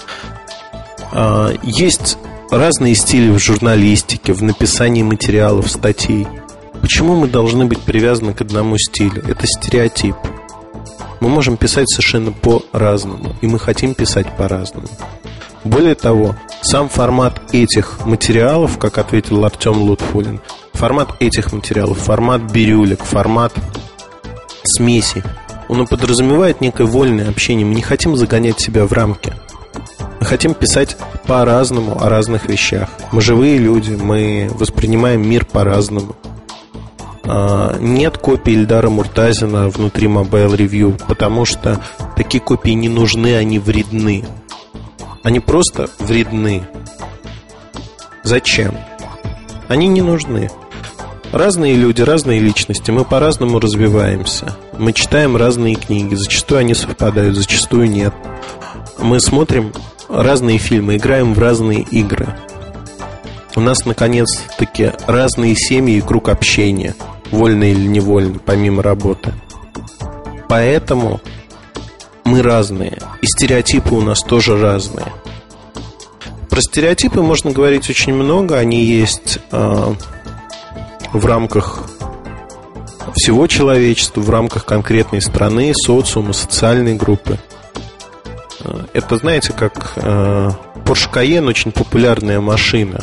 Есть 1.61 2.17
разные 2.49 2.95
стили 2.95 3.29
в 3.29 3.37
журналистике, 3.37 4.33
в 4.33 4.41
написании 4.41 5.03
материалов, 5.03 5.69
статей. 5.69 6.27
Почему 6.83 7.15
мы 7.15 7.29
должны 7.29 7.63
быть 7.63 7.79
привязаны 7.79 8.33
к 8.33 8.41
одному 8.41 8.77
стилю? 8.77 9.23
Это 9.25 9.47
стереотип. 9.47 10.17
Мы 11.21 11.29
можем 11.29 11.55
писать 11.55 11.89
совершенно 11.89 12.33
по-разному, 12.33 13.37
и 13.39 13.47
мы 13.47 13.57
хотим 13.57 13.93
писать 13.93 14.27
по-разному. 14.35 14.87
Более 15.63 15.95
того, 15.95 16.35
сам 16.61 16.89
формат 16.89 17.41
этих 17.53 18.05
материалов, 18.05 18.77
как 18.79 18.97
ответил 18.97 19.45
Артем 19.45 19.81
Лутфулин, 19.81 20.41
формат 20.73 21.15
этих 21.21 21.53
материалов, 21.53 21.99
формат 21.99 22.41
бирюлек, 22.51 23.01
формат 23.01 23.53
смеси, 24.65 25.23
он 25.69 25.87
подразумевает 25.87 26.59
некое 26.59 26.85
вольное 26.85 27.29
общение. 27.29 27.65
Мы 27.65 27.75
не 27.75 27.81
хотим 27.81 28.17
загонять 28.17 28.59
себя 28.59 28.85
в 28.85 28.91
рамки. 28.91 29.31
Мы 30.19 30.25
хотим 30.25 30.53
писать 30.53 30.97
по-разному 31.27 32.03
о 32.03 32.09
разных 32.09 32.49
вещах. 32.49 32.89
Мы 33.13 33.21
живые 33.21 33.57
люди, 33.57 33.93
мы 33.93 34.49
воспринимаем 34.53 35.25
мир 35.25 35.45
по-разному. 35.45 36.17
А, 37.25 37.77
нет 37.79 38.17
копии 38.17 38.53
Ильдара 38.53 38.89
Муртазина 38.89 39.69
внутри 39.69 40.07
Mobile 40.07 40.55
Review, 40.57 41.01
потому 41.07 41.45
что 41.45 41.79
такие 42.15 42.41
копии 42.41 42.71
не 42.71 42.89
нужны, 42.89 43.35
они 43.35 43.59
вредны. 43.59 44.25
Они 45.23 45.39
просто 45.39 45.89
вредны. 45.99 46.63
Зачем? 48.23 48.75
Они 49.69 49.87
не 49.87 50.01
нужны. 50.01 50.49
Разные 51.31 51.75
люди, 51.75 52.01
разные 52.01 52.39
личности, 52.39 52.91
мы 52.91 53.05
по-разному 53.05 53.59
развиваемся. 53.59 54.55
Мы 54.77 54.93
читаем 54.93 55.35
разные 55.35 55.75
книги, 55.75 56.13
зачастую 56.13 56.59
они 56.59 56.75
совпадают, 56.75 57.35
зачастую 57.35 57.89
нет. 57.89 58.13
Мы 58.99 59.19
смотрим 59.19 59.73
разные 60.09 60.59
фильмы, 60.59 60.97
играем 60.97 61.33
в 61.33 61.39
разные 61.39 61.81
игры. 61.81 62.35
У 63.55 63.59
нас, 63.59 63.85
наконец-таки, 63.85 64.91
разные 65.05 65.55
семьи 65.55 65.97
и 65.97 66.01
круг 66.01 66.29
общения, 66.29 66.95
вольно 67.31 67.65
или 67.65 67.85
невольно, 67.85 68.39
помимо 68.39 68.81
работы. 68.81 69.33
Поэтому 70.49 71.21
мы 72.25 72.41
разные, 72.41 72.97
и 73.21 73.27
стереотипы 73.27 73.93
у 73.93 74.01
нас 74.01 74.21
тоже 74.21 74.59
разные. 74.59 75.11
Про 76.49 76.61
стереотипы 76.61 77.21
можно 77.21 77.51
говорить 77.51 77.89
очень 77.89 78.13
много, 78.13 78.57
они 78.57 78.83
есть 78.83 79.39
э, 79.51 79.93
в 81.11 81.25
рамках 81.25 81.89
всего 83.15 83.47
человечества, 83.47 84.21
в 84.21 84.29
рамках 84.29 84.65
конкретной 84.65 85.21
страны, 85.21 85.73
социума, 85.75 86.33
социальной 86.33 86.95
группы. 86.95 87.39
Э, 88.63 88.85
это, 88.93 89.17
знаете, 89.17 89.53
как 89.53 89.93
э, 89.95 90.51
Porsche 90.85 91.11
Cayenne 91.11 91.47
очень 91.47 91.71
популярная 91.71 92.39
машина. 92.39 92.99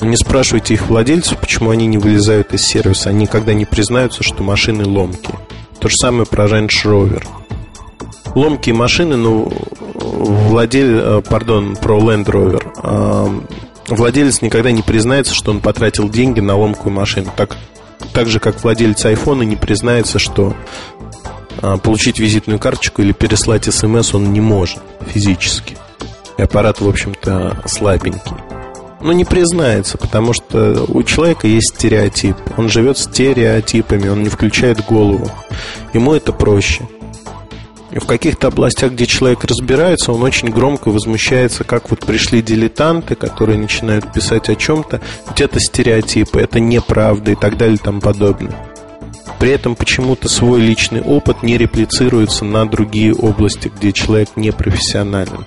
Не 0.00 0.16
спрашивайте 0.16 0.74
их 0.74 0.88
владельцев, 0.88 1.38
почему 1.38 1.70
они 1.70 1.86
не 1.86 1.98
вылезают 1.98 2.54
из 2.54 2.62
сервиса. 2.62 3.10
Они 3.10 3.22
никогда 3.22 3.52
не 3.52 3.64
признаются, 3.64 4.22
что 4.22 4.42
машины 4.42 4.84
ломкие. 4.84 5.38
То 5.80 5.88
же 5.88 5.94
самое 5.96 6.26
про 6.26 6.46
Range 6.46 6.68
Rover 6.84 7.24
ломкие 8.34 8.74
машины, 8.74 9.16
ну, 9.16 9.50
владелец, 9.94 11.02
э, 11.02 11.22
пардон, 11.28 11.76
про 11.76 11.98
Land 11.98 12.26
Rover. 12.26 13.44
Владелец 13.88 14.42
никогда 14.42 14.70
не 14.70 14.82
признается, 14.82 15.34
что 15.34 15.50
он 15.50 15.60
потратил 15.60 16.10
деньги 16.10 16.40
на 16.40 16.56
ломкую 16.56 16.92
машину. 16.92 17.32
Так, 17.34 17.56
так 18.12 18.28
же, 18.28 18.38
как 18.38 18.62
владелец 18.62 19.04
айфона 19.06 19.42
не 19.44 19.56
признается, 19.56 20.18
что 20.18 20.54
а, 21.62 21.78
получить 21.78 22.18
визитную 22.18 22.58
карточку 22.58 23.00
или 23.00 23.12
переслать 23.12 23.64
смс 23.64 24.14
он 24.14 24.34
не 24.34 24.42
может 24.42 24.80
физически. 25.06 25.78
И 26.36 26.42
аппарат, 26.42 26.82
в 26.82 26.88
общем-то, 26.88 27.62
слабенький. 27.64 28.36
Но 29.00 29.12
не 29.12 29.24
признается, 29.24 29.96
потому 29.96 30.32
что 30.32 30.84
у 30.88 31.02
человека 31.02 31.46
есть 31.46 31.74
стереотип. 31.74 32.36
Он 32.56 32.68
живет 32.68 32.98
стереотипами, 32.98 34.08
он 34.08 34.22
не 34.22 34.28
включает 34.28 34.84
голову. 34.84 35.30
Ему 35.92 36.14
это 36.14 36.32
проще– 36.32 36.88
в 37.90 38.06
каких-то 38.06 38.48
областях, 38.48 38.92
где 38.92 39.06
человек 39.06 39.44
разбирается, 39.44 40.12
он 40.12 40.22
очень 40.22 40.50
громко 40.50 40.90
возмущается, 40.90 41.64
как 41.64 41.90
вот 41.90 42.00
пришли 42.00 42.42
дилетанты, 42.42 43.14
которые 43.14 43.58
начинают 43.58 44.12
писать 44.12 44.48
о 44.48 44.56
чем-то, 44.56 45.00
ведь 45.28 45.40
это 45.40 45.58
стереотипы, 45.58 46.40
это 46.40 46.60
неправда 46.60 47.32
и 47.32 47.34
так 47.34 47.56
далее 47.56 47.76
и 47.76 47.82
тому 47.82 48.00
подобное. 48.00 48.54
При 49.38 49.50
этом 49.50 49.76
почему-то 49.76 50.28
свой 50.28 50.60
личный 50.60 51.00
опыт 51.00 51.42
не 51.42 51.56
реплицируется 51.56 52.44
на 52.44 52.68
другие 52.68 53.14
области, 53.14 53.70
где 53.74 53.92
человек 53.92 54.30
не 54.36 54.50
профессионален, 54.50 55.46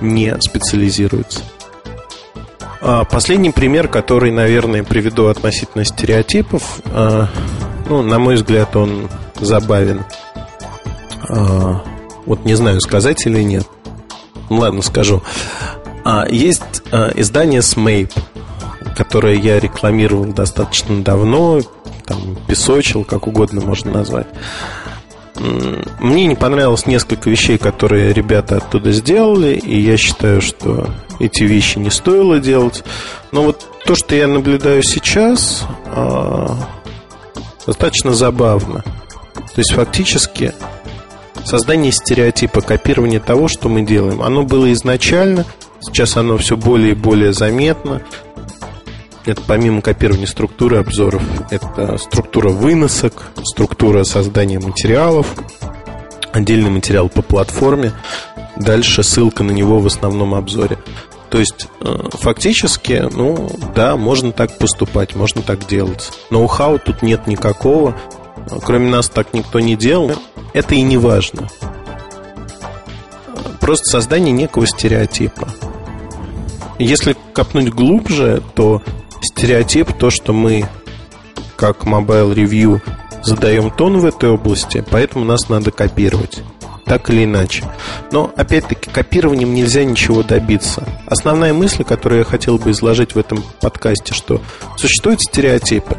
не 0.00 0.34
специализируется. 0.40 1.40
А 2.84 3.04
последний 3.04 3.50
пример, 3.50 3.88
который, 3.88 4.32
наверное, 4.32 4.82
приведу 4.82 5.26
относительно 5.26 5.84
стереотипов, 5.84 6.80
а, 6.86 7.28
ну, 7.88 8.02
на 8.02 8.18
мой 8.18 8.34
взгляд, 8.34 8.76
он 8.76 9.08
забавен– 9.40 10.04
а, 11.28 11.82
вот 12.26 12.44
не 12.44 12.54
знаю, 12.54 12.80
сказать 12.80 13.26
или 13.26 13.42
нет. 13.42 13.66
Ну, 14.50 14.58
ладно, 14.58 14.82
скажу. 14.82 15.22
Есть 16.28 16.82
издание 17.14 17.60
Smap, 17.60 18.12
которое 18.96 19.36
я 19.36 19.60
рекламировал 19.60 20.26
достаточно 20.26 21.02
давно, 21.02 21.60
там, 22.04 22.36
песочил, 22.48 23.04
как 23.04 23.28
угодно 23.28 23.60
можно 23.60 23.92
назвать. 23.92 24.26
Мне 25.36 26.26
не 26.26 26.34
понравилось 26.34 26.86
несколько 26.86 27.30
вещей, 27.30 27.58
которые 27.58 28.12
ребята 28.12 28.58
оттуда 28.58 28.92
сделали, 28.92 29.54
и 29.54 29.80
я 29.80 29.96
считаю, 29.96 30.42
что 30.42 30.90
эти 31.20 31.44
вещи 31.44 31.78
не 31.78 31.90
стоило 31.90 32.38
делать. 32.38 32.84
Но 33.30 33.44
вот 33.44 33.66
то, 33.84 33.94
что 33.94 34.14
я 34.14 34.28
наблюдаю 34.28 34.82
сейчас, 34.82 35.64
достаточно 37.66 38.12
забавно. 38.12 38.82
То 39.34 39.58
есть 39.58 39.72
фактически 39.72 40.52
создание 41.44 41.92
стереотипа, 41.92 42.60
копирование 42.60 43.20
того, 43.20 43.48
что 43.48 43.68
мы 43.68 43.82
делаем. 43.82 44.22
Оно 44.22 44.44
было 44.44 44.72
изначально, 44.72 45.44
сейчас 45.80 46.16
оно 46.16 46.36
все 46.38 46.56
более 46.56 46.92
и 46.92 46.94
более 46.94 47.32
заметно. 47.32 48.02
Это 49.24 49.40
помимо 49.46 49.82
копирования 49.82 50.26
структуры 50.26 50.78
обзоров, 50.78 51.22
это 51.50 51.96
структура 51.98 52.48
выносок, 52.48 53.30
структура 53.44 54.02
создания 54.02 54.58
материалов, 54.58 55.28
отдельный 56.32 56.70
материал 56.70 57.08
по 57.08 57.22
платформе, 57.22 57.92
дальше 58.56 59.04
ссылка 59.04 59.44
на 59.44 59.52
него 59.52 59.78
в 59.78 59.86
основном 59.86 60.34
обзоре. 60.34 60.78
То 61.30 61.38
есть, 61.38 61.68
э, 61.80 62.08
фактически, 62.12 63.08
ну, 63.10 63.48
да, 63.74 63.96
можно 63.96 64.32
так 64.32 64.58
поступать, 64.58 65.14
можно 65.14 65.40
так 65.40 65.66
делать. 65.66 66.10
Ноу-хау 66.30 66.78
тут 66.78 67.00
нет 67.02 67.26
никакого. 67.26 67.96
Кроме 68.64 68.90
нас 68.90 69.08
так 69.08 69.32
никто 69.32 69.58
не 69.60 69.76
делал. 69.76 70.12
Это 70.52 70.74
и 70.74 70.82
не 70.82 70.98
важно. 70.98 71.48
Просто 73.60 73.88
создание 73.88 74.32
некого 74.32 74.66
стереотипа. 74.66 75.48
если 76.78 77.16
копнуть 77.32 77.70
глубже, 77.70 78.42
то 78.54 78.82
стереотип 79.22 79.92
то, 79.92 80.10
что 80.10 80.32
мы, 80.32 80.68
как 81.56 81.84
Mobile 81.84 82.34
Review, 82.34 82.80
задаем 83.22 83.70
тон 83.70 83.98
в 83.98 84.04
этой 84.04 84.30
области, 84.30 84.84
поэтому 84.90 85.24
нас 85.24 85.48
надо 85.48 85.70
копировать. 85.70 86.42
Так 86.84 87.10
или 87.10 87.24
иначе. 87.24 87.64
Но, 88.10 88.32
опять-таки, 88.36 88.90
копированием 88.90 89.54
нельзя 89.54 89.84
ничего 89.84 90.22
добиться. 90.22 90.82
Основная 91.06 91.54
мысль, 91.54 91.84
которую 91.84 92.18
я 92.18 92.24
хотел 92.24 92.58
бы 92.58 92.72
изложить 92.72 93.14
в 93.14 93.18
этом 93.18 93.42
подкасте, 93.60 94.12
что 94.12 94.40
существуют 94.76 95.22
стереотипы. 95.22 95.96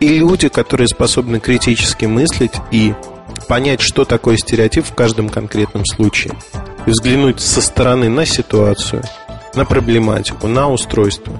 И 0.00 0.18
люди, 0.18 0.48
которые 0.48 0.86
способны 0.86 1.40
критически 1.40 2.04
мыслить 2.06 2.52
и 2.70 2.94
понять, 3.48 3.80
что 3.80 4.04
такое 4.04 4.36
стереотип 4.36 4.86
в 4.86 4.94
каждом 4.94 5.28
конкретном 5.28 5.84
случае. 5.84 6.34
И 6.86 6.90
взглянуть 6.90 7.40
со 7.40 7.60
стороны 7.60 8.08
на 8.08 8.24
ситуацию, 8.24 9.02
на 9.56 9.64
проблематику, 9.64 10.46
на 10.46 10.68
устройство. 10.70 11.34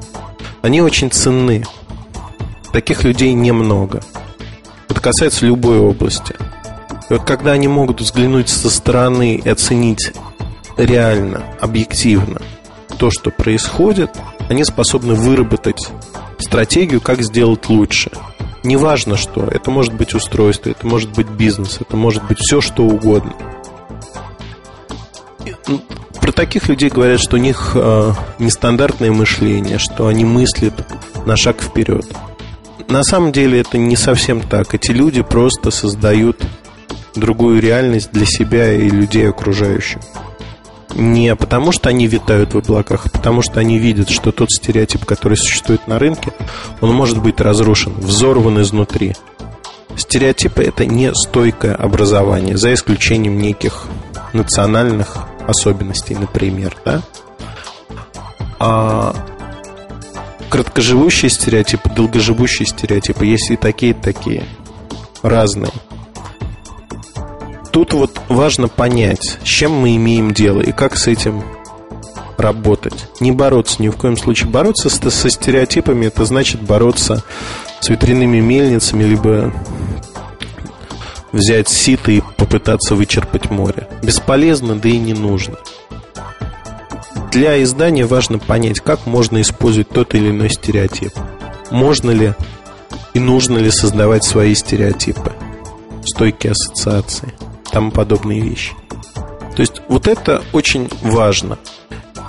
Они 0.63 0.81
очень 0.81 1.11
ценны. 1.11 1.65
Таких 2.73 3.05
людей 3.05 3.33
немного. 3.33 4.03
Это 4.89 5.01
касается 5.01 5.47
любой 5.47 5.79
области. 5.79 6.35
И 7.11 7.13
вот 7.13 7.25
когда 7.25 7.53
они 7.53 7.69
могут 7.69 8.01
взглянуть 8.01 8.49
со 8.49 8.71
стороны 8.71 9.37
и 9.37 9.49
оценить 9.49 10.13
реально, 10.77 11.43
объективно 11.61 12.41
то, 12.99 13.11
что 13.11 13.31
происходит, 13.31 14.11
они 14.49 14.65
способны 14.65 15.15
выработать 15.15 15.91
стратегию, 16.39 17.01
как 17.01 17.23
сделать 17.23 17.69
лучше. 17.69 18.11
Неважно 18.63 19.17
что, 19.17 19.45
это 19.45 19.71
может 19.71 19.93
быть 19.93 20.15
устройство, 20.15 20.71
это 20.71 20.87
может 20.87 21.11
быть 21.11 21.29
бизнес, 21.29 21.79
это 21.81 21.97
может 21.97 22.25
быть 22.27 22.39
все, 22.39 22.61
что 22.61 22.85
угодно. 22.85 23.35
Про 26.25 26.33
таких 26.33 26.69
людей 26.69 26.89
говорят, 26.89 27.21
что 27.21 27.37
у 27.37 27.39
них 27.39 27.73
э, 27.75 28.13
нестандартное 28.39 29.13
мышление, 29.13 29.77
что 29.77 30.07
они 30.07 30.25
мыслят 30.25 30.73
на 31.27 31.37
шаг 31.37 31.61
вперед. 31.61 32.07
На 32.89 33.05
самом 33.05 33.31
деле 33.31 33.61
это 33.61 33.77
не 33.77 33.95
совсем 33.95 34.41
так. 34.41 34.75
Эти 34.75 34.91
люди 34.91 35.21
просто 35.21 35.71
создают 35.71 36.43
другую 37.15 37.61
реальность 37.61 38.11
для 38.11 38.25
себя 38.25 38.73
и 38.73 38.89
людей 38.89 39.29
окружающих. 39.29 39.99
Не 40.95 41.37
потому, 41.37 41.73
что 41.73 41.91
они 41.91 42.07
витают 42.07 42.55
в 42.55 42.57
облаках, 42.57 43.05
а 43.05 43.11
потому 43.11 43.43
что 43.43 43.61
они 43.61 43.77
видят, 43.77 44.09
что 44.09 44.33
тот 44.33 44.51
стереотип, 44.51 45.05
который 45.05 45.37
существует 45.37 45.87
на 45.89 45.99
рынке, 45.99 46.33
он 46.81 46.95
может 46.95 47.21
быть 47.23 47.39
разрушен, 47.39 47.93
взорван 47.99 48.63
изнутри. 48.63 49.15
Стереотипы– 49.95 50.63
это 50.65 50.87
не 50.87 51.15
стойкое 51.15 51.75
образование, 51.75 52.57
за 52.57 52.73
исключением 52.73 53.37
неких 53.37 53.85
национальных 54.33 55.19
особенностей, 55.47 56.15
например, 56.15 56.77
да? 56.85 57.03
А 58.59 59.15
краткоживущие 60.51 61.31
стереотипы, 61.31 61.91
долгоживущие 61.91 62.67
стереотипы, 62.67 63.27
есть 63.27 63.51
и 63.51 63.57
такие, 63.57 63.93
и 63.93 63.95
такие, 63.95 64.45
разные– 65.23 65.73
тут 67.75 67.93
вот 67.93 68.21
важно 68.29 68.69
понять, 68.69 69.39
с 69.43 69.47
чем 69.47 69.73
мы 69.73 69.97
имеем 69.97 70.33
дело 70.33 70.61
и 70.61 70.71
как 70.71 70.97
с 70.97 71.09
этим 71.09 71.43
работать. 72.39 73.09
Не 73.19 73.33
бороться 73.33 73.83
ни 73.83 73.89
в 73.89 73.97
коем 73.97 74.17
случае. 74.17 74.49
Бороться 74.49 74.89
со, 74.89 75.11
со 75.11 75.29
стереотипами 75.29 76.07
это 76.07 76.25
значит 76.25 76.63
бороться 76.63 77.25
с 77.81 77.89
ветряными 77.89 78.39
мельницами, 78.39 79.03
либо 79.03 79.53
взять 81.35 81.69
сито 81.69 82.13
и 82.13 82.23
попытаться 82.37 82.95
вычерпать 82.95 83.51
море. 83.51 83.89
Бесполезно, 84.03 84.77
да 84.77 84.89
и 84.89 84.99
не 84.99 85.13
нужно. 85.13 85.57
Для 87.33 87.61
издания 87.63 88.07
важно 88.07 88.39
понять, 88.39 88.81
как 88.81 89.07
можно 89.07 89.41
использовать 89.41 89.89
тот 89.89 90.15
или 90.15 90.31
иной 90.31 90.51
стереотип. 90.51 91.13
Можно 91.71 92.13
ли 92.13 92.35
и 93.15 93.19
нужно 93.19 93.59
ли 93.59 93.71
создавать 93.71 94.25
свои 94.25 94.55
стереотипы, 94.55 95.33
стойкие 96.05 96.53
ассоциации 96.53 97.33
тому 97.71 97.91
подобные 97.91 98.41
вещи. 98.41 98.73
То 99.57 99.61
есть 99.61 99.83
вот 99.89 100.07
это 100.07 100.43
очень 100.53 100.89
важно. 101.03 101.59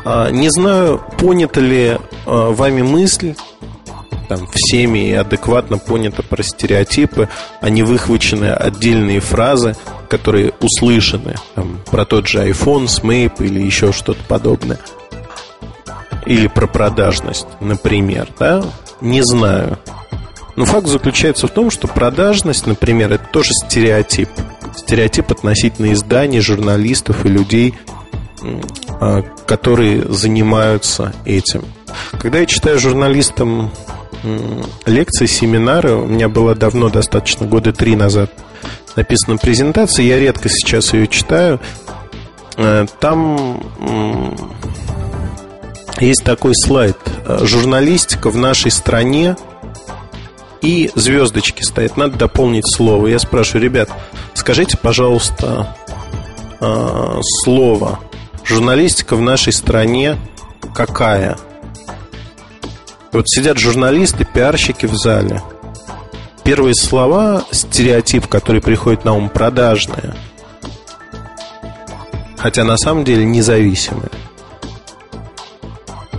А, 0.03 0.29
не 0.29 0.49
знаю, 0.49 1.03
понята 1.19 1.59
ли 1.59 1.97
а, 2.25 2.51
вами 2.51 2.81
мысль, 2.81 3.35
там, 4.27 4.47
всеми 4.53 5.09
и 5.09 5.13
адекватно 5.13 5.77
понята 5.77 6.23
про 6.23 6.43
стереотипы, 6.43 7.29
а 7.61 7.69
не 7.69 7.83
выхвачены 7.83 8.51
отдельные 8.51 9.19
фразы, 9.19 9.75
которые 10.09 10.53
услышаны 10.59 11.35
там, 11.55 11.79
про 11.89 12.05
тот 12.05 12.27
же 12.27 12.47
iPhone, 12.47 12.85
Smap 12.85 13.43
или 13.43 13.61
еще 13.61 13.91
что-то 13.91 14.23
подобное. 14.27 14.79
Или 16.25 16.47
про 16.47 16.67
продажность, 16.67 17.47
например, 17.59 18.27
да? 18.39 18.63
Не 19.01 19.21
знаю. 19.21 19.77
Но 20.55 20.65
факт 20.65 20.87
заключается 20.87 21.47
в 21.47 21.51
том, 21.51 21.69
что 21.69 21.87
продажность, 21.87 22.65
например, 22.65 23.13
это 23.13 23.25
тоже 23.31 23.49
стереотип– 23.65 24.29
стереотип 24.75 25.31
относительно 25.31 25.93
изданий, 25.93 26.39
журналистов 26.39 27.25
и 27.25 27.29
людей, 27.29 27.75
а, 28.99 29.21
которые 29.45 30.01
занимаются 30.11 31.13
этим. 31.25 31.63
Когда 32.19 32.39
я 32.39 32.45
читаю 32.45 32.79
журналистам 32.79 33.71
лекции, 34.85 35.25
семинары, 35.25 35.93
у 35.93 36.07
меня 36.07 36.29
было 36.29 36.55
давно, 36.55 36.89
достаточно, 36.89 37.45
года 37.45 37.73
три 37.73 37.95
назад 37.95 38.31
написана 38.95 39.37
презентация, 39.37 40.05
я 40.05 40.19
редко 40.19 40.49
сейчас 40.49 40.93
ее 40.93 41.07
читаю. 41.07 41.59
Э, 42.57 42.85
там 42.99 43.61
есть 45.99 46.23
такой 46.23 46.53
слайд. 46.55 46.97
Журналистика 47.41 48.29
в 48.29 48.37
нашей 48.37 48.71
стране 48.71 49.35
и 50.61 50.91
звездочки 50.95 51.63
стоят. 51.63 51.97
Надо 51.97 52.17
дополнить 52.17 52.65
слово. 52.73 53.07
Я 53.07 53.19
спрашиваю, 53.19 53.63
ребят, 53.63 53.89
скажите, 54.33 54.77
пожалуйста, 54.77 55.75
э, 56.59 57.21
слово. 57.43 57.99
Журналистика 58.43 59.15
в 59.15 59.21
нашей 59.21 59.53
стране 59.53 60.17
какая? 60.73 61.37
Вот 63.11 63.27
сидят 63.27 63.57
журналисты, 63.57 64.25
пиарщики 64.25 64.85
в 64.85 64.95
зале. 64.95 65.41
Первые 66.43 66.75
слова, 66.75 67.43
стереотип, 67.51 68.27
который 68.27 68.61
приходит 68.61 69.05
на 69.05 69.13
ум, 69.13 69.29
продажные. 69.29 70.15
Хотя 72.37 72.63
на 72.63 72.77
самом 72.77 73.03
деле 73.03 73.25
независимые. 73.25 74.11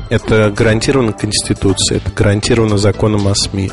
Это 0.09 0.51
гарантировано 0.51 1.13
Конституцией, 1.13 2.01
это 2.01 2.11
гарантировано 2.13 2.79
законом 2.79 3.29
о 3.29 3.35
СМИ 3.35 3.71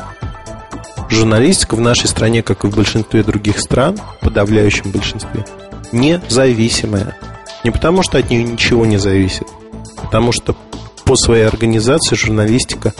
журналистика 1.14 1.76
в 1.76 1.80
нашей 1.80 2.08
стране, 2.08 2.42
как 2.42 2.64
и 2.64 2.68
в 2.68 2.74
большинстве 2.74 3.22
других 3.22 3.58
стран, 3.58 3.98
подавляющем 4.20 4.90
большинстве, 4.90 5.44
независимая. 5.92 7.16
Не 7.62 7.70
потому, 7.70 8.02
что 8.02 8.18
от 8.18 8.28
нее 8.30 8.42
ничего 8.42 8.84
не 8.84 8.98
зависит, 8.98 9.46
потому 10.02 10.32
что 10.32 10.54
по 11.14 11.18
своей 11.18 11.46
организации 11.46 12.16
журналистика 12.16 12.92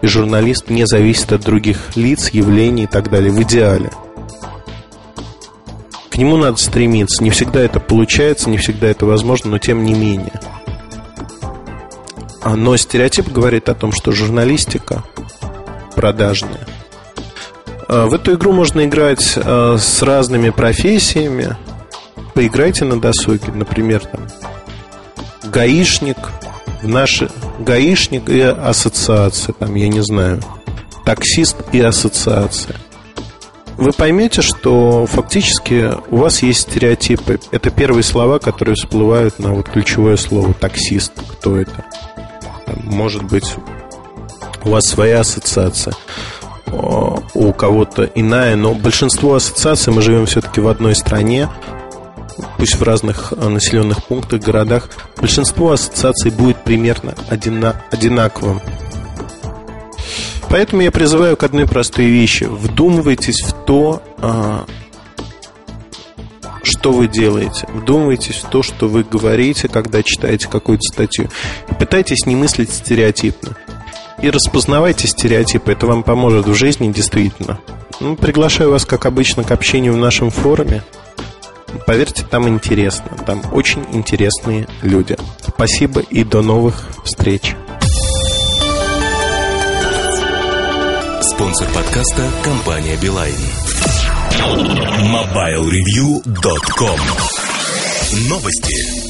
и 0.00 0.06
журналист 0.06 0.70
не 0.70 0.86
зависит 0.86 1.32
от 1.32 1.40
других 1.40 1.96
лиц, 1.96 2.30
явлений 2.30 2.84
и 2.84 2.86
так 2.86 3.10
далее, 3.10 3.32
в 3.32 3.42
идеале. 3.42 3.90
К 6.08 6.16
нему 6.16 6.36
надо 6.36 6.56
стремиться. 6.56 7.22
Не 7.24 7.30
всегда 7.30 7.60
это 7.60 7.80
получается, 7.80 8.48
не 8.48 8.58
всегда 8.58 8.86
это 8.86 9.06
возможно, 9.06 9.50
но 9.50 9.58
тем 9.58 9.84
не 9.84 9.94
менее. 9.94 10.40
А, 12.42 12.54
но 12.54 12.76
стереотип 12.76 13.28
говорит 13.28 13.68
о 13.68 13.74
том, 13.74 13.92
что 13.92 14.12
журналистика 14.12 15.04
продажная– 15.94 16.66
Э, 17.88 18.04
в 18.04 18.14
эту 18.14 18.34
игру 18.34 18.52
можно 18.52 18.84
играть 18.84 19.32
э, 19.34 19.76
с 19.78 20.02
разными 20.02 20.50
профессиями. 20.50 21.56
Поиграйте 22.34 22.84
на 22.84 23.00
досуге, 23.00 23.50
например, 23.52 24.04
там, 24.04 24.28
гаишник, 25.44 26.18
наши 26.82 27.28
гаишник 27.58 28.28
и 28.28 28.40
ассоциация, 28.40 29.52
там, 29.52 29.74
я 29.74 29.88
не 29.88 30.00
знаю, 30.00 30.42
таксист 31.04 31.56
и 31.72 31.80
ассоциация. 31.80 32.76
Вы 33.76 33.92
поймете, 33.92 34.42
что 34.42 35.06
фактически 35.06 35.92
у 36.10 36.16
вас 36.16 36.42
есть 36.42 36.62
стереотипы. 36.62 37.38
Это 37.52 37.70
первые 37.70 38.02
слова, 38.02 38.40
которые 38.40 38.74
всплывают 38.74 39.38
на 39.38 39.54
вот 39.54 39.68
ключевое 39.68 40.16
слово 40.16 40.52
таксист. 40.52 41.12
Кто 41.32 41.56
это? 41.56 41.84
Может 42.82 43.22
быть, 43.22 43.54
у 44.64 44.70
вас 44.70 44.84
своя 44.84 45.20
ассоциация 45.20 45.94
у 47.34 47.52
кого-то 47.52 48.04
иная, 48.14 48.56
но 48.56 48.74
большинство 48.74 49.34
ассоциаций 49.34 49.92
мы 49.92 50.02
живем 50.02 50.26
все-таки 50.26 50.60
в 50.60 50.68
одной 50.68 50.94
стране, 50.94 51.48
пусть 52.56 52.76
в 52.76 52.82
разных 52.82 53.32
э, 53.36 53.48
населенных 53.48 54.04
пунктах, 54.04 54.40
городах, 54.40 54.88
большинство 55.16 55.72
ассоциаций 55.72 56.30
будет 56.30 56.62
примерно 56.64 57.14
одинаковым. 57.28 58.60
Поэтому 60.48 60.82
я 60.82 60.90
призываю 60.90 61.36
к 61.36 61.42
одной 61.42 61.66
простой 61.66 62.06
вещи. 62.06 62.44
Вдумывайтесь 62.44 63.42
в 63.42 63.52
то, 63.64 64.02
а, 64.18 64.64
что 66.62 66.92
вы 66.92 67.06
делаете. 67.06 67.66
Вдумывайтесь 67.72 68.36
в 68.36 68.48
то, 68.48 68.62
что 68.62 68.88
вы 68.88 69.04
говорите, 69.04 69.68
когда 69.68 70.02
читаете 70.02 70.48
какую-то 70.48 70.82
статью. 70.90 71.28
Пытайтесь 71.78 72.24
не 72.26 72.34
мыслить 72.34 72.70
стереотипно. 72.70 73.56
И 74.22 74.30
распознавайте 74.30 75.06
стереотипы. 75.06 75.72
Это 75.72 75.86
вам 75.86 76.02
поможет 76.02 76.46
в 76.46 76.54
жизни 76.54 76.92
действительно. 76.92 77.60
Ну, 78.00 78.16
приглашаю 78.16 78.70
вас, 78.70 78.84
как 78.84 79.06
обычно, 79.06 79.44
к 79.44 79.50
общению 79.50 79.94
в 79.94 79.98
нашем 79.98 80.30
форуме. 80.30 80.82
Поверьте, 81.86 82.24
там 82.24 82.48
интересно. 82.48 83.16
Там 83.26 83.42
очень 83.52 83.84
интересные 83.92 84.66
люди. 84.82 85.16
Спасибо 85.46 86.00
и 86.00 86.24
до 86.24 86.42
новых 86.42 86.88
встреч. 87.04 87.54
Спонсор 91.20 91.68
подкаста– 91.68 92.22
компания 92.42 92.96
«Билайн». 92.96 93.34
MobileReview.com 95.10 97.00
Новости. 98.28 99.07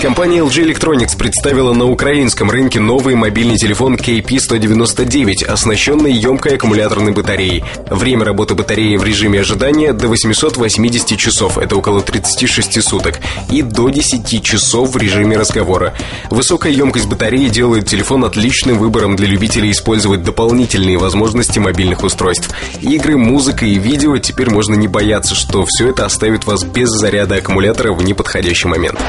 Компания 0.00 0.40
LG 0.40 0.70
Electronics 0.70 1.16
представила 1.16 1.72
на 1.72 1.86
украинском 1.86 2.50
рынке 2.50 2.78
новый 2.78 3.14
мобильный 3.14 3.56
телефон 3.56 3.94
KP199, 3.94 5.46
оснащенный 5.46 6.12
емкой 6.12 6.56
аккумуляторной 6.56 7.12
батареей. 7.12 7.64
Время 7.88 8.24
работы 8.24 8.54
батареи 8.54 8.96
в 8.96 9.04
режиме 9.04 9.40
ожидания 9.40 9.92
до 9.92 10.08
880 10.08 11.18
часов, 11.18 11.56
это 11.56 11.76
около 11.76 12.02
36 12.02 12.82
суток, 12.82 13.18
и 13.50 13.62
до 13.62 13.88
10 13.88 14.42
часов 14.42 14.90
в 14.90 14.96
режиме 14.98 15.38
разговора. 15.38 15.94
Высокая 16.28 16.72
емкость 16.72 17.06
батареи 17.06 17.48
делает 17.48 17.86
телефон 17.86 18.24
отличным 18.24 18.78
выбором 18.78 19.16
для 19.16 19.26
любителей 19.26 19.70
использовать 19.70 20.22
дополнительные 20.22 20.98
возможности 20.98 21.58
мобильных 21.58 22.02
устройств. 22.02 22.50
Игры, 22.82 23.16
музыка 23.16 23.64
и 23.64 23.76
видео 23.76 24.18
теперь 24.18 24.50
можно 24.50 24.74
не 24.74 24.88
бояться, 24.88 25.34
что 25.34 25.64
все 25.66 25.90
это 25.90 26.04
оставит 26.04 26.44
вас 26.44 26.62
без 26.62 26.90
заряда 26.90 27.36
аккумулятора 27.36 27.92
в 27.92 28.02
неподходящий 28.02 28.68
момент. 28.68 29.00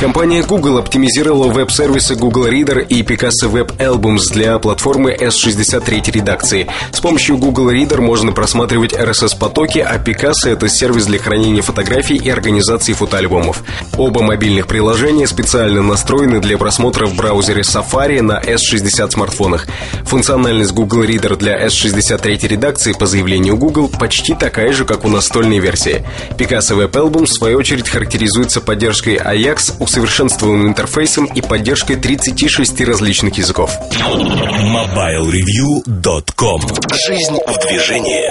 Компания 0.00 0.37
Компания 0.38 0.60
Google 0.60 0.78
оптимизировала 0.78 1.48
веб-сервисы 1.48 2.14
Google 2.14 2.46
Reader 2.46 2.86
и 2.86 3.02
Picasso 3.02 3.50
Web 3.50 3.76
Albums 3.78 4.32
для 4.32 4.56
платформы 4.60 5.12
S63 5.12 6.12
редакции. 6.12 6.68
С 6.92 7.00
помощью 7.00 7.38
Google 7.38 7.72
Reader 7.72 8.00
можно 8.00 8.30
просматривать 8.30 8.92
RSS-потоки, 8.92 9.78
а 9.80 9.96
Picasso— 9.98 10.32
это 10.46 10.68
сервис 10.68 11.06
для 11.06 11.18
хранения 11.18 11.60
фотографий 11.60 12.16
и 12.16 12.30
организации 12.30 12.92
фотоальбомов. 12.92 13.64
Оба 13.96 14.22
мобильных 14.22 14.68
приложения 14.68 15.26
специально 15.26 15.82
настроены 15.82 16.40
для 16.40 16.56
просмотра 16.56 17.06
в 17.06 17.16
браузере 17.16 17.62
Safari 17.62 18.22
на 18.22 18.40
S60 18.40 19.10
смартфонах. 19.10 19.66
Функциональность 20.04 20.72
Google 20.72 21.02
Reader 21.02 21.36
для 21.36 21.66
S63 21.66 22.46
редакции 22.46 22.92
по 22.92 23.06
заявлению 23.06 23.56
Google 23.56 23.88
почти 23.88 24.34
такая 24.34 24.72
же, 24.72 24.84
как 24.84 25.04
у 25.04 25.08
настольной 25.08 25.58
версии. 25.58 26.04
Picasso 26.36 26.78
Web 26.78 26.92
Album, 26.92 27.24
в 27.24 27.32
свою 27.32 27.58
очередь, 27.58 27.88
характеризуется 27.88 28.60
поддержкой 28.60 29.16
Ajax, 29.16 29.72
усовершенствованной 29.80 30.17
усовершенствованным 30.18 30.68
интерфейсом 30.68 31.24
и 31.26 31.40
поддержкой 31.40 31.96
36 31.96 32.80
различных 32.82 33.36
языков. 33.38 33.72
MobileReview.com 33.90 36.60
Жизнь 37.06 37.38
в 37.46 37.58
движении. 37.66 38.30